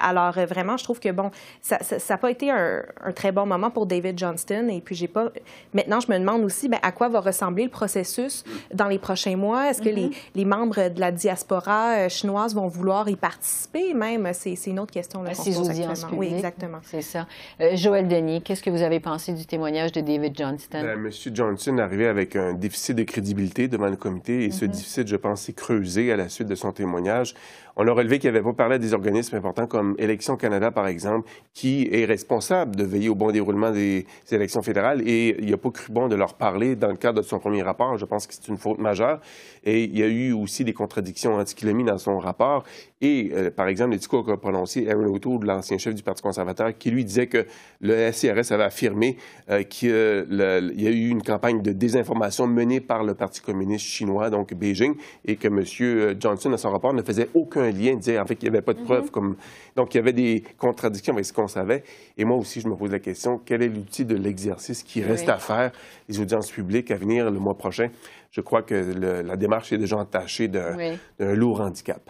alors, 0.02 0.38
euh, 0.38 0.46
vraiment, 0.46 0.78
je 0.78 0.84
trouve 0.84 1.00
que, 1.00 1.10
bon, 1.10 1.32
ça 1.62 1.80
n'a 2.10 2.18
pas 2.18 2.32
été 2.32 2.52
un, 2.52 2.84
très 3.16 3.32
bon 3.32 3.46
moment 3.46 3.72
pour 3.72 3.86
David 3.86 4.18
Johnston. 4.18 4.68
Et 4.70 4.82
puis, 4.82 4.96
j'ai 4.96 5.08
pas. 5.08 5.32
Maintenant, 5.74 6.00
je 6.00 6.12
me 6.12 6.20
demande 6.20 6.44
aussi, 6.44 6.70
bien, 6.70 6.80
à 6.84 6.92
quoi 6.92 7.10
va 7.10 7.20
ressembler 7.20 7.64
le 7.64 7.70
processus 7.70 8.44
dans 8.74 8.88
les 8.88 9.00
prochains 9.00 9.36
mois? 9.36 9.70
Est-ce 9.70 9.82
que 9.82 9.90
les, 9.90 10.12
mm-hmm. 10.36 10.46
membres 10.46 10.90
de 10.90 11.00
la 11.00 11.12
diaspora 11.12 11.96
euh, 11.96 12.10
chinoise 12.10 12.54
vont 12.54 12.68
vouloir 12.68 13.10
y 13.10 13.16
participer 13.16 13.94
même? 13.94 14.30
C'est 14.34 14.56
une 14.68 14.80
autre 14.80 14.94
question. 14.94 15.24
Là, 15.24 15.34
Ces 15.34 15.58
audiences. 15.58 16.06
Oui, 16.14 16.32
exactement. 16.34 16.80
C'est 16.84 17.02
ça. 17.02 17.26
Joël 17.74 18.08
Denis, 18.08 18.42
qu'est-ce 18.42 18.62
que 18.62 18.70
vous 18.70 18.82
avez 18.82 19.00
pensé 19.00 19.34
du 19.34 19.46
témoignage 19.46 19.92
de 19.92 20.02
David 20.02 20.38
Johnston? 20.38 20.82
Ben, 20.82 21.06
M. 21.06 21.12
Johnston 21.34 21.78
est 21.78 21.82
arrivé 21.82 22.08
avec 22.08 22.36
un 22.36 22.54
déficit 22.54 22.96
de 22.96 23.04
crédibilité 23.04 23.68
devant 23.68 23.88
le 23.88 23.96
comité 23.96 24.46
et 24.46 24.52
ce 24.52 24.66
mm-hmm. 24.66 24.99
Je 25.08 25.16
pense, 25.16 25.44
s'est 25.44 25.54
creusé 25.54 26.12
à 26.12 26.18
la 26.18 26.30
suite 26.30 26.48
de 26.48 26.56
son 26.56 26.72
témoignage. 26.72 27.34
On 27.82 27.88
a 27.88 27.94
relevé 27.94 28.20
qu'il 28.20 28.30
n'avait 28.30 28.44
pas 28.44 28.52
parlé 28.52 28.78
des 28.78 28.94
organismes 28.94 29.38
importants 29.38 29.66
comme 29.66 29.96
Élections 30.00 30.36
Canada, 30.36 30.70
par 30.70 30.86
exemple, 30.86 31.30
qui 31.54 31.88
est 31.90 32.04
responsable 32.04 32.76
de 32.76 32.84
veiller 32.84 33.08
au 33.08 33.16
bon 33.16 33.32
déroulement 33.32 33.72
des 33.72 34.06
élections 34.30 34.62
fédérales 34.62 35.02
et 35.08 35.38
il 35.40 35.50
n'a 35.50 35.56
pas 35.56 35.70
cru 35.70 35.90
bon 35.90 36.10
de 36.10 36.16
leur 36.18 36.34
parler 36.34 36.76
dans 36.76 36.90
le 36.90 36.98
cadre 36.98 37.22
de 37.22 37.26
son 37.26 37.40
premier 37.40 37.64
rapport. 37.64 37.98
Je 37.98 38.04
pense 38.04 38.28
que 38.28 38.34
c'est 38.34 38.50
une 38.50 38.58
faute 38.58 38.80
majeure. 38.80 39.22
Et 39.64 39.86
il 39.86 39.98
y 39.98 40.04
a 40.04 40.08
eu 40.08 40.34
aussi 40.34 40.66
des 40.66 40.74
contradictions 40.74 41.36
anti 41.36 41.56
dans 41.86 41.98
son 41.98 42.18
rapport. 42.18 42.66
Et, 43.00 43.32
euh, 43.34 43.50
par 43.50 43.70
exemple, 43.70 43.92
le 43.92 43.98
discours 43.98 44.26
qu'a 44.26 44.36
prononcé 44.36 44.90
Aaron 44.90 45.06
O'Toole, 45.06 45.46
l'ancien 45.46 45.78
chef 45.78 45.96
du 45.96 46.04
Parti 46.04 46.22
conservateur, 46.22 46.78
qui 46.78 46.92
lui 46.92 47.06
disait 47.06 47.28
que 47.28 47.46
le 47.80 48.12
SCRS 48.12 48.52
avait 48.52 48.66
affirmé 48.66 49.16
euh, 49.50 49.64
qu'il 49.64 49.90
y 49.90 50.88
a 50.88 50.92
eu 50.92 51.08
une 51.08 51.24
campagne 51.24 51.62
de 51.62 51.72
désinformation 51.72 52.46
menée 52.46 52.82
par 52.82 53.06
le 53.06 53.14
Parti 53.14 53.40
communiste 53.40 53.86
chinois, 53.86 54.30
donc 54.30 54.54
Beijing, 54.54 54.96
et 55.26 55.38
que 55.38 55.48
M. 55.48 56.18
Johnson, 56.20 56.50
dans 56.50 56.58
son 56.58 56.72
rapport, 56.72 56.94
ne 56.94 57.02
faisait 57.02 57.30
aucun 57.34 57.69
lien, 57.78 57.96
disait 57.96 58.20
en 58.20 58.26
fait 58.26 58.36
qu'il 58.36 58.50
n'y 58.50 58.56
avait 58.56 58.66
pas 58.66 58.74
de 58.74 58.82
preuves. 58.82 59.08
Mm-hmm. 59.08 59.12
comme... 59.12 59.36
Donc, 59.76 59.94
il 59.94 59.98
y 59.98 60.00
avait 60.00 60.14
des 60.14 60.44
contradictions 60.58 61.14
avec 61.14 61.26
ce 61.26 61.34
qu'on 61.34 61.48
savait. 61.48 61.84
Et 62.18 62.26
moi 62.26 62.38
aussi, 62.38 62.62
je 62.62 62.68
me 62.68 62.76
pose 62.76 62.92
la 62.92 63.00
question, 63.00 63.40
quel 63.44 63.62
est 63.62 63.70
l'outil 63.70 64.06
de 64.06 64.16
l'exercice 64.16 64.84
qui 64.84 65.02
reste 65.02 65.30
à 65.30 65.38
faire, 65.38 65.72
les 66.08 66.20
audiences 66.20 66.52
publiques 66.52 66.92
à 66.92 66.96
venir 66.96 67.30
le 67.30 67.40
mois 67.40 67.58
prochain? 67.58 67.90
Je 68.32 68.42
crois 68.42 68.62
que 68.62 68.76
la 69.24 69.36
démarche 69.36 69.74
est 69.74 69.78
déjà 69.78 69.98
entachée 69.98 70.48
d'un 70.48 70.76
lourd 71.20 71.62
handicap. 71.62 72.10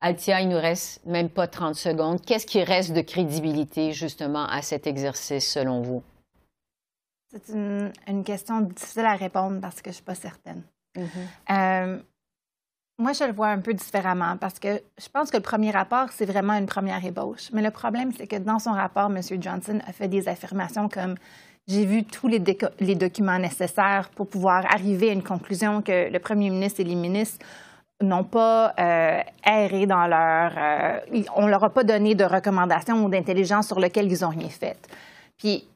Altia, 0.00 0.40
il 0.42 0.50
nous 0.50 0.60
reste 0.60 1.04
même 1.06 1.30
pas 1.30 1.46
30 1.46 1.74
secondes. 1.74 2.20
Qu'est-ce 2.24 2.46
qui 2.46 2.62
reste 2.62 2.92
de 2.92 3.00
crédibilité, 3.00 3.92
justement, 3.92 4.46
à 4.46 4.60
cet 4.62 4.86
exercice, 4.86 5.50
selon 5.50 5.80
vous? 5.80 6.02
C'est 7.28 7.52
une, 7.52 8.24
question 8.24 8.60
difficile 8.60 9.04
à 9.04 9.16
répondre 9.16 9.60
parce 9.60 9.76
que 9.76 9.86
je 9.86 9.90
ne 9.90 9.94
suis 9.94 10.04
pas 10.04 10.14
certaine. 10.14 10.62
Mm-hmm. 10.96 11.50
Euh, 11.50 12.02
moi, 12.98 13.12
je 13.12 13.24
le 13.24 13.32
vois 13.32 13.48
un 13.48 13.60
peu 13.60 13.74
différemment 13.74 14.36
parce 14.38 14.58
que 14.58 14.80
je 14.98 15.08
pense 15.12 15.30
que 15.30 15.36
le 15.36 15.42
premier 15.42 15.70
rapport, 15.70 16.08
c'est 16.12 16.24
vraiment 16.24 16.54
une 16.54 16.66
première 16.66 17.04
ébauche. 17.04 17.50
Mais 17.52 17.60
le 17.62 17.70
problème, 17.70 18.10
c'est 18.16 18.26
que 18.26 18.36
dans 18.36 18.58
son 18.58 18.72
rapport, 18.72 19.10
M. 19.10 19.20
Johnson 19.40 19.80
a 19.86 19.92
fait 19.92 20.08
des 20.08 20.28
affirmations 20.28 20.88
comme 20.88 21.14
j'ai 21.68 21.84
vu 21.84 22.04
tous 22.04 22.28
les, 22.28 22.42
les, 22.80 22.94
documents 22.94 23.38
nécessaires 23.38 24.08
pour 24.14 24.28
pouvoir 24.28 24.64
arriver 24.72 25.10
à 25.10 25.12
une 25.12 25.22
conclusion 25.22 25.82
que 25.82 26.10
le 26.10 26.18
premier 26.20 26.48
ministre 26.48 26.80
et 26.80 26.84
les 26.84 26.94
ministres 26.94 27.44
n'ont 28.00 28.24
pas 28.24 28.72
euh, 28.78 29.20
erré 29.44 29.86
dans 29.86 30.06
leur... 30.06 30.52
Euh, 30.56 31.22
on 31.34 31.48
leur 31.48 31.64
a 31.64 31.70
pas 31.70 31.82
donné 31.82 32.14
de 32.14 32.24
recommandations 32.24 33.04
ou 33.04 33.08
d'intelligence 33.08 33.66
sur 33.66 33.80
lesquelles 33.80 34.10
ils 34.10 34.22
n'ont 34.22 34.30
rien 34.30 34.48
fait. 34.48 34.78
Puis 35.36 35.66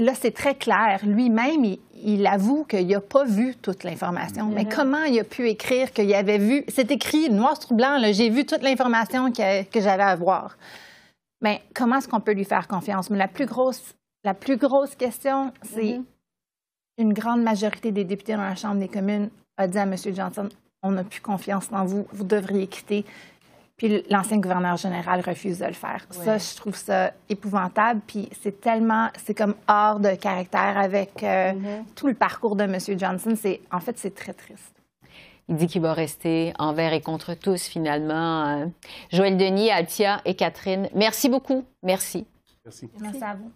là, 0.00 0.14
c'est 0.14 0.32
très 0.32 0.54
clair. 0.54 1.00
Lui-même, 1.04 1.76
il, 2.02 2.26
avoue 2.26 2.64
qu'il 2.64 2.86
n'a 2.88 3.00
pas 3.00 3.24
vu 3.24 3.54
toute 3.56 3.84
l'information. 3.84 4.46
Mais 4.46 4.64
mm-hmm. 4.64 4.74
comment 4.74 5.04
il 5.04 5.20
a 5.20 5.24
pu 5.24 5.48
écrire 5.48 5.92
qu'il 5.92 6.12
avait 6.14 6.38
vu... 6.38 6.64
C'est 6.68 6.90
écrit 6.90 7.30
noir 7.30 7.60
sur 7.60 7.74
blanc, 7.74 7.98
j'ai 8.12 8.30
vu 8.30 8.44
toute 8.44 8.62
l'information 8.62 9.30
que, 9.30 9.64
que 9.64 9.80
j'avais 9.80 10.02
à 10.02 10.16
voir. 10.16 10.56
Mais 11.42 11.62
comment 11.74 11.96
est-ce 11.96 12.08
qu'on 12.08 12.20
peut 12.20 12.32
lui 12.32 12.44
faire 12.44 12.66
confiance? 12.68 13.10
Mais 13.10 13.18
la 13.18 13.28
plus 13.28 13.46
grosse, 13.46 13.94
la 14.24 14.34
plus 14.34 14.56
grosse 14.56 14.94
question, 14.94 15.52
c'est 15.62 15.98
mm-hmm. 15.98 16.04
une 16.98 17.12
grande 17.12 17.42
majorité 17.42 17.92
des 17.92 18.04
députés 18.04 18.34
dans 18.34 18.48
la 18.48 18.56
Chambre 18.56 18.80
des 18.80 18.88
communes 18.88 19.30
a 19.56 19.68
dit 19.68 19.78
à 19.78 19.82
M. 19.82 19.94
Johnson, 20.14 20.48
on 20.82 20.92
n'a 20.92 21.04
plus 21.04 21.20
confiance 21.20 21.70
dans 21.70 21.84
vous, 21.84 22.06
vous 22.12 22.24
devriez 22.24 22.66
quitter. 22.66 23.04
Puis 23.80 24.04
l'ancien 24.10 24.36
gouverneur 24.36 24.76
général 24.76 25.22
refuse 25.22 25.60
de 25.60 25.64
le 25.64 25.72
faire. 25.72 26.06
Ça, 26.10 26.36
je 26.36 26.54
trouve 26.54 26.76
ça 26.76 27.14
épouvantable. 27.30 28.02
Puis 28.06 28.28
c'est 28.42 28.60
tellement, 28.60 29.08
c'est 29.24 29.32
comme 29.32 29.54
hors 29.68 29.98
de 30.00 30.14
caractère 30.16 30.76
avec 30.76 31.22
euh, 31.22 31.52
mm-hmm. 31.52 31.84
tout 31.94 32.06
le 32.06 32.12
parcours 32.12 32.56
de 32.56 32.64
M. 32.64 32.76
Johnson. 32.98 33.32
C'est, 33.34 33.62
en 33.72 33.80
fait, 33.80 33.96
c'est 33.98 34.14
très 34.14 34.34
triste. 34.34 34.74
Il 35.48 35.56
dit 35.56 35.66
qu'il 35.66 35.80
va 35.80 35.94
rester 35.94 36.52
envers 36.58 36.92
et 36.92 37.00
contre 37.00 37.32
tous, 37.32 37.68
finalement. 37.68 38.48
Euh. 38.48 38.66
Joël 39.14 39.38
Denis, 39.38 39.70
Altia 39.70 40.20
et 40.26 40.34
Catherine, 40.34 40.90
merci 40.94 41.30
beaucoup. 41.30 41.64
Merci. 41.82 42.26
Merci. 42.66 42.90
Merci 43.00 43.24
à 43.24 43.34
vous. 43.34 43.50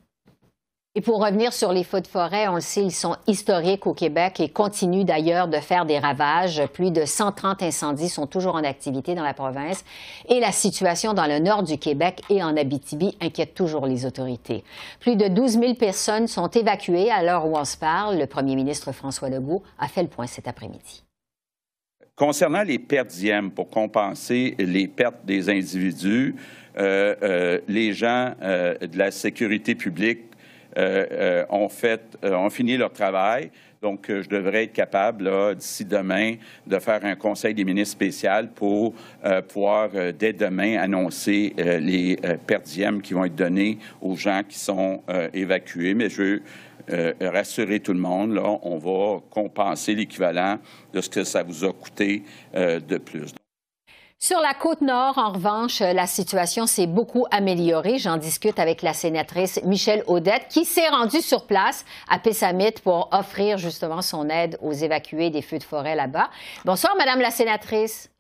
Et 0.97 1.01
pour 1.01 1.21
revenir 1.21 1.53
sur 1.53 1.73
les 1.73 1.83
feux 1.83 2.01
de 2.01 2.07
forêt, 2.07 2.47
on 2.47 2.55
le 2.55 2.61
sait, 2.61 2.85
ils 2.85 2.93
sont 2.93 3.17
historiques 3.27 3.85
au 3.85 3.95
Québec 3.95 4.39
et 4.39 4.49
continuent 4.49 5.03
d'ailleurs 5.03 5.49
de 5.49 5.57
faire 5.57 5.87
des 5.87 5.99
ravages. 5.99 6.65
Plus 6.73 6.93
de 6.93 7.05
130 7.05 7.65
incendies 7.65 8.09
sont 8.09 8.29
toujours 8.29 8.55
en 8.55 8.63
activité 8.63 9.17
dans 9.17 9.25
la 9.25 9.35
province 9.35 9.85
et 10.29 10.39
la 10.39 10.53
situation 10.53 11.13
dans 11.13 11.27
le 11.27 11.41
nord 11.41 11.65
du 11.65 11.79
Québec 11.79 12.23
et 12.31 12.45
en 12.45 12.57
Abitibi 12.57 13.17
inquiète 13.21 13.55
toujours 13.55 13.87
les 13.87 14.07
autorités. 14.07 14.63
Plus 15.01 15.17
de 15.17 15.27
12 15.27 15.59
000 15.59 15.75
personnes 15.75 16.29
sont 16.29 16.47
évacuées 16.47 17.11
à 17.11 17.25
l'heure 17.25 17.45
où 17.49 17.57
on 17.57 17.65
se 17.65 17.77
parle. 17.77 18.17
Le 18.17 18.27
premier 18.27 18.55
ministre 18.55 18.93
François 18.93 19.31
Legault 19.31 19.65
a 19.81 19.89
fait 19.89 20.03
le 20.03 20.09
point 20.09 20.29
cet 20.29 20.47
après-midi. 20.47 21.03
Concernant 22.15 22.63
les 22.63 22.79
pertes 22.79 23.09
d'IEM 23.09 23.51
pour 23.51 23.69
compenser 23.69 24.55
les 24.61 24.87
pertes 24.87 25.25
des 25.25 25.51
individus, 25.51 26.37
euh, 26.77 27.17
euh, 27.25 27.61
les 27.67 27.93
gens 27.93 28.35
euh, 28.43 28.79
de 28.79 28.97
la 28.97 29.11
sécurité 29.11 29.75
publique 29.75 30.21
ont, 30.77 31.69
fait, 31.69 32.19
euh, 32.25 32.35
ont 32.35 32.51
fini 32.51 32.77
leur 32.77 32.93
travail. 32.93 33.51
Donc, 33.83 34.07
je 34.09 34.27
devrais 34.29 34.65
être 34.65 34.73
capable, 34.73 35.31
d'ici 35.57 35.85
demain, 35.85 36.37
de 36.67 36.79
faire 36.79 37.05
un 37.05 37.17
conseil 37.17 37.53
des 37.53 37.65
ministres 37.65 37.93
spécial 37.93 38.49
pour 38.49 38.95
pouvoir, 39.49 39.91
dès 40.19 40.33
demain, 40.33 40.79
annoncer 40.79 41.53
les 41.59 42.17
perdièmes 42.47 43.03
qui 43.03 43.13
vont 43.13 43.27
être 43.27 43.35
donnés 43.35 43.77
aux 44.01 44.17
gens 44.17 44.41
qui 44.49 44.59
sont 44.59 45.03
évacués. 45.35 45.93
Mais 45.93 46.09
je 46.09 46.23
veux 46.23 46.43
rassurer 47.21 47.81
tout 47.81 47.93
le 47.93 48.01
monde, 48.01 48.41
on 48.43 48.79
va 48.79 49.21
compenser 49.29 49.95
l'équivalent 49.95 50.59
de 50.95 51.03
ce 51.03 51.11
que 51.11 51.23
ça 51.23 51.43
vous 51.43 51.63
a 51.63 51.73
coûté 51.75 52.23
de 52.55 52.97
plus. 52.97 53.35
Sur 54.27 54.41
la 54.41 54.55
côte 54.55 54.81
nord, 54.81 55.19
en 55.19 55.33
revanche, 55.33 55.81
la 55.81 56.07
situation 56.07 56.67
s'est 56.67 56.87
beaucoup 56.87 57.27
améliorée. 57.31 57.99
J'en 57.99 58.17
discute 58.17 58.59
avec 58.59 58.81
la 58.81 58.95
sénatrice 58.95 59.63
Michelle 59.65 60.03
Audette, 60.07 60.49
qui 60.49 60.65
s'est 60.65 60.89
rendue 60.89 61.21
sur 61.21 61.47
place 61.47 61.85
à 62.09 62.19
Pessamit 62.19 62.73
pour 62.83 63.11
offrir 63.13 63.59
justement 63.59 64.01
son 64.01 64.31
aide 64.31 64.57
aux 64.63 64.73
évacués 64.73 65.29
des 65.29 65.43
feux 65.43 65.59
de 65.59 65.63
forêt 65.63 65.95
là-bas. 65.95 66.31
Bonsoir, 66.65 66.97
Madame 66.97 67.21
la 67.21 67.31
sénatrice. 67.31 68.11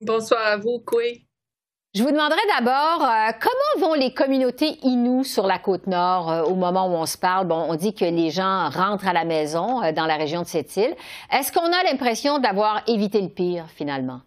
Bonsoir 0.00 0.46
à 0.46 0.58
vous, 0.58 0.78
Coué. 0.86 1.26
Je 1.96 2.04
vous 2.04 2.12
demanderai 2.12 2.38
d'abord 2.56 3.02
euh, 3.02 3.32
comment 3.40 3.88
vont 3.88 3.94
les 3.94 4.14
communautés 4.14 4.78
Inuits 4.84 5.24
sur 5.24 5.48
la 5.48 5.58
côte 5.58 5.88
nord 5.88 6.30
euh, 6.30 6.44
au 6.44 6.54
moment 6.54 6.86
où 6.86 6.94
on 6.94 7.06
se 7.06 7.18
parle? 7.18 7.48
Bon, 7.48 7.66
on 7.68 7.74
dit 7.74 7.94
que 7.94 8.04
les 8.04 8.30
gens 8.30 8.70
rentrent 8.70 9.08
à 9.08 9.12
la 9.12 9.24
maison 9.24 9.82
euh, 9.82 9.90
dans 9.90 10.06
la 10.06 10.18
région 10.18 10.42
de 10.42 10.46
cette 10.46 10.76
île. 10.76 10.94
Est-ce 11.32 11.50
qu'on 11.50 11.66
a 11.66 11.82
l'impression 11.82 12.38
d'avoir 12.38 12.84
évité 12.86 13.20
le 13.20 13.28
pire 13.28 13.66
finalement? 13.74 14.20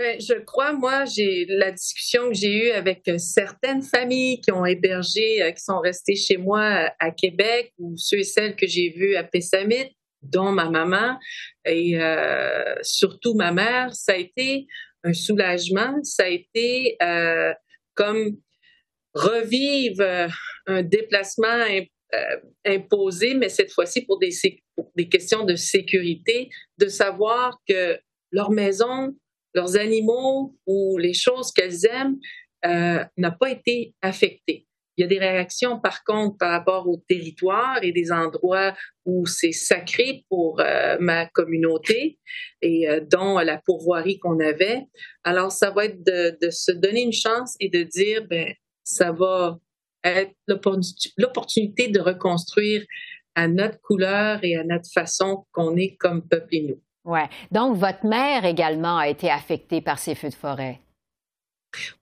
Ben, 0.00 0.18
je 0.18 0.32
crois, 0.32 0.72
moi, 0.72 1.04
j'ai 1.04 1.44
la 1.46 1.72
discussion 1.72 2.28
que 2.28 2.34
j'ai 2.34 2.68
eue 2.68 2.70
avec 2.70 3.06
euh, 3.06 3.18
certaines 3.18 3.82
familles 3.82 4.40
qui 4.40 4.50
ont 4.50 4.64
hébergé, 4.64 5.42
euh, 5.42 5.50
qui 5.50 5.62
sont 5.62 5.78
restées 5.78 6.16
chez 6.16 6.38
moi 6.38 6.62
euh, 6.62 6.88
à 7.00 7.10
Québec, 7.10 7.74
ou 7.76 7.92
ceux 7.98 8.20
et 8.20 8.24
celles 8.24 8.56
que 8.56 8.66
j'ai 8.66 8.94
vues 8.96 9.14
à 9.16 9.24
Pessamit, 9.24 9.94
dont 10.22 10.52
ma 10.52 10.70
maman. 10.70 11.18
Et 11.66 11.98
surtout 12.80 13.34
ma 13.34 13.52
mère, 13.52 13.94
ça 13.94 14.12
a 14.12 14.16
été 14.16 14.66
un 15.04 15.12
soulagement, 15.12 16.02
ça 16.02 16.24
a 16.24 16.28
été 16.28 16.96
comme 17.94 18.38
revivre 19.14 20.28
un 20.66 20.82
déplacement 20.82 21.64
imposé, 22.66 23.34
mais 23.34 23.48
cette 23.48 23.72
fois-ci 23.72 24.04
pour 24.04 24.18
des 24.18 25.08
questions 25.08 25.44
de 25.44 25.56
sécurité, 25.56 26.50
de 26.78 26.88
savoir 26.88 27.58
que 27.66 27.98
leur 28.30 28.50
maison 28.50 29.14
leurs 29.54 29.76
animaux 29.76 30.56
ou 30.66 30.98
les 30.98 31.14
choses 31.14 31.52
qu'elles 31.52 31.86
aiment 31.86 32.18
euh, 32.64 33.04
n'ont 33.16 33.32
pas 33.38 33.50
été 33.50 33.94
affectées. 34.02 34.66
Il 34.96 35.02
y 35.02 35.04
a 35.04 35.08
des 35.08 35.18
réactions, 35.18 35.80
par 35.80 36.04
contre, 36.04 36.36
par 36.36 36.50
rapport 36.50 36.86
au 36.86 37.02
territoire 37.08 37.78
et 37.82 37.90
des 37.90 38.12
endroits 38.12 38.74
où 39.06 39.24
c'est 39.24 39.52
sacré 39.52 40.26
pour 40.28 40.60
euh, 40.60 40.98
ma 41.00 41.26
communauté 41.26 42.18
et 42.60 42.86
euh, 42.86 43.00
dont 43.00 43.38
la 43.38 43.56
pourvoirie 43.56 44.18
qu'on 44.18 44.38
avait. 44.40 44.82
Alors, 45.24 45.52
ça 45.52 45.70
va 45.70 45.86
être 45.86 46.04
de, 46.04 46.36
de, 46.42 46.50
se 46.50 46.72
donner 46.72 47.02
une 47.02 47.14
chance 47.14 47.56
et 47.60 47.70
de 47.70 47.82
dire, 47.82 48.26
ben, 48.28 48.52
ça 48.84 49.10
va 49.10 49.58
être 50.04 50.34
l'opportunité 50.46 51.88
de 51.88 52.00
reconstruire 52.00 52.84
à 53.34 53.48
notre 53.48 53.80
couleur 53.80 54.40
et 54.42 54.56
à 54.56 54.64
notre 54.64 54.90
façon 54.92 55.46
qu'on 55.52 55.76
est 55.76 55.96
comme 55.96 56.26
peuple 56.28 56.56
et 56.56 56.62
nous. 56.62 56.82
Ouais. 57.04 57.28
Donc, 57.50 57.76
votre 57.76 58.06
mère 58.06 58.44
également 58.44 58.98
a 58.98 59.08
été 59.08 59.30
affectée 59.30 59.80
par 59.80 59.98
ces 59.98 60.14
feux 60.14 60.28
de 60.28 60.34
forêt? 60.34 60.80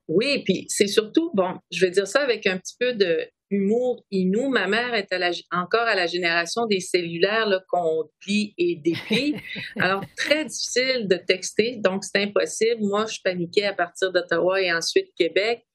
Oui, 0.07 0.43
puis 0.43 0.65
c'est 0.67 0.87
surtout, 0.87 1.31
bon, 1.33 1.59
je 1.71 1.85
vais 1.85 1.91
dire 1.91 2.07
ça 2.07 2.21
avec 2.21 2.47
un 2.47 2.57
petit 2.57 2.75
peu 2.79 2.93
de 2.93 3.27
humour 3.51 4.03
inou. 4.11 4.49
Ma 4.49 4.67
mère 4.67 4.93
est 4.93 5.07
encore 5.51 5.81
à 5.81 5.95
la 5.95 6.07
génération 6.07 6.65
des 6.65 6.79
cellulaires 6.79 7.47
qu'on 7.69 8.09
plie 8.19 8.53
et 8.57 8.75
déplie. 8.75 9.35
Alors, 9.79 10.03
très 10.15 10.45
difficile 10.45 11.07
de 11.07 11.15
texter, 11.15 11.77
donc 11.77 12.03
c'est 12.03 12.21
impossible. 12.21 12.81
Moi, 12.81 13.05
je 13.05 13.19
paniquais 13.23 13.65
à 13.65 13.73
partir 13.73 14.11
d'Ottawa 14.11 14.61
et 14.61 14.71
ensuite 14.71 15.13
Québec. 15.15 15.65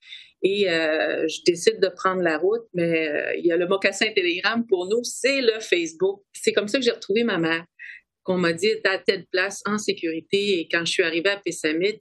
Et 0.43 0.71
euh, 0.71 1.27
je 1.27 1.41
décide 1.47 1.81
de 1.81 1.89
prendre 1.89 2.21
la 2.21 2.37
route, 2.37 2.67
mais 2.75 3.09
euh, 3.09 3.35
il 3.39 3.47
y 3.47 3.53
a 3.53 3.57
le 3.57 3.67
mocassin 3.67 4.13
Telegram 4.15 4.63
pour 4.67 4.87
nous, 4.89 5.03
c'est 5.03 5.41
le 5.41 5.59
Facebook. 5.59 6.21
C'est 6.35 6.53
comme 6.53 6.69
ça 6.69 6.79
que 6.79 6.85
j'ai 6.85 6.91
retrouvé 6.91 7.25
ma 7.25 7.39
mère 7.39 7.65
qu'on 8.25 8.39
m'a 8.39 8.53
dit 8.53 8.73
à 8.85 8.99
telle 8.99 9.27
place 9.31 9.63
en 9.67 9.79
sécurité. 9.79 10.59
Et 10.59 10.69
quand 10.69 10.85
je 10.85 10.93
suis 10.93 11.03
arrivée 11.03 11.31
à 11.31 11.37
Pessamit, 11.37 12.01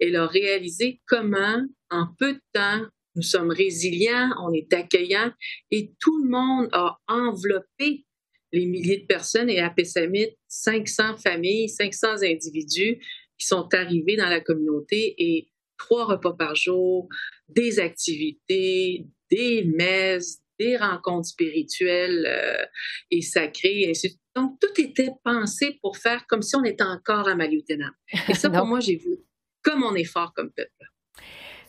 elle 0.00 0.16
a 0.16 0.26
réalisé 0.26 1.00
comment, 1.06 1.60
en 1.90 2.06
peu 2.18 2.34
de 2.34 2.40
temps, 2.52 2.86
nous 3.16 3.22
sommes 3.22 3.50
résilients, 3.50 4.30
on 4.40 4.52
est 4.52 4.72
accueillants 4.72 5.32
et 5.72 5.92
tout 6.00 6.24
le 6.24 6.30
monde 6.30 6.68
a 6.72 6.98
enveloppé 7.08 8.04
les 8.52 8.66
milliers 8.66 8.98
de 8.98 9.06
personnes 9.06 9.50
et 9.50 9.58
à 9.58 9.70
Pessamit, 9.70 10.36
500 10.46 11.18
familles, 11.18 11.68
500 11.68 12.22
individus 12.22 12.98
qui 13.36 13.46
sont 13.46 13.68
arrivés 13.74 14.16
dans 14.16 14.28
la 14.28 14.40
communauté 14.40 15.14
et 15.18 15.48
trois 15.76 16.06
repas 16.06 16.32
par 16.32 16.54
jour, 16.54 17.08
des 17.48 17.78
activités, 17.78 19.06
des 19.30 19.64
messes, 19.64 20.40
des 20.58 20.76
rencontres 20.76 21.28
spirituelles 21.28 22.26
euh, 22.26 22.64
et 23.10 23.22
sacrées. 23.22 23.92
Donc, 24.34 24.58
tout 24.60 24.80
était 24.80 25.10
pensé 25.24 25.78
pour 25.80 25.96
faire 25.96 26.26
comme 26.26 26.42
si 26.42 26.56
on 26.56 26.64
était 26.64 26.84
encore 26.84 27.28
à 27.28 27.34
Maliotenam. 27.34 27.92
Et 28.28 28.34
ça, 28.34 28.50
pour 28.50 28.66
moi, 28.66 28.80
j'ai 28.80 28.96
vu 28.96 29.18
comme 29.62 29.82
on 29.82 29.94
est 29.94 30.04
fort 30.04 30.32
comme 30.34 30.50
peuple. 30.52 30.70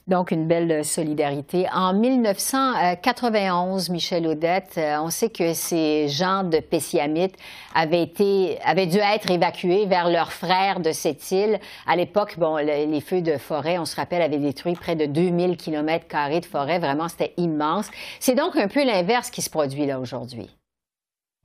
Donc, 0.10 0.32
une 0.32 0.48
belle 0.48 0.84
solidarité. 0.84 1.68
En 1.72 1.94
1991, 1.94 3.90
Michel 3.90 4.26
Audette, 4.26 4.74
euh, 4.80 4.98
on 5.02 5.12
sait 5.12 5.30
que 5.30 5.54
ces 5.54 6.08
gens 6.08 6.44
de 6.44 6.60
Pessiamite 6.60 7.36
avaient, 7.76 8.02
été, 8.02 8.58
avaient 8.66 8.88
dû 8.88 8.98
être 8.98 9.30
évacués 9.30 9.86
vers 9.86 10.10
leurs 10.10 10.34
frères 10.34 10.80
de 10.80 10.92
cette 10.94 11.32
île. 11.32 11.60
À 11.86 11.96
l'époque, 11.96 12.40
bon, 12.40 12.56
les 12.58 13.02
feux 13.02 13.22
de 13.22 13.38
forêt, 13.38 13.78
on 13.78 13.86
se 13.86 13.96
rappelle, 13.96 14.24
avaient 14.24 14.40
détruit 14.40 14.74
près 14.74 14.96
de 14.96 15.06
2000 15.06 15.58
km 15.58 16.08
de 16.40 16.46
forêt. 16.46 16.80
Vraiment, 16.80 17.08
c'était 17.08 17.36
immense. 17.38 17.92
C'est 18.20 18.34
donc 18.34 18.56
un 18.56 18.68
peu 18.68 18.84
l'inverse 18.84 19.30
qui 19.30 19.44
se 19.44 19.50
produit 19.52 19.86
là 19.86 20.00
aujourd'hui. 20.00 20.50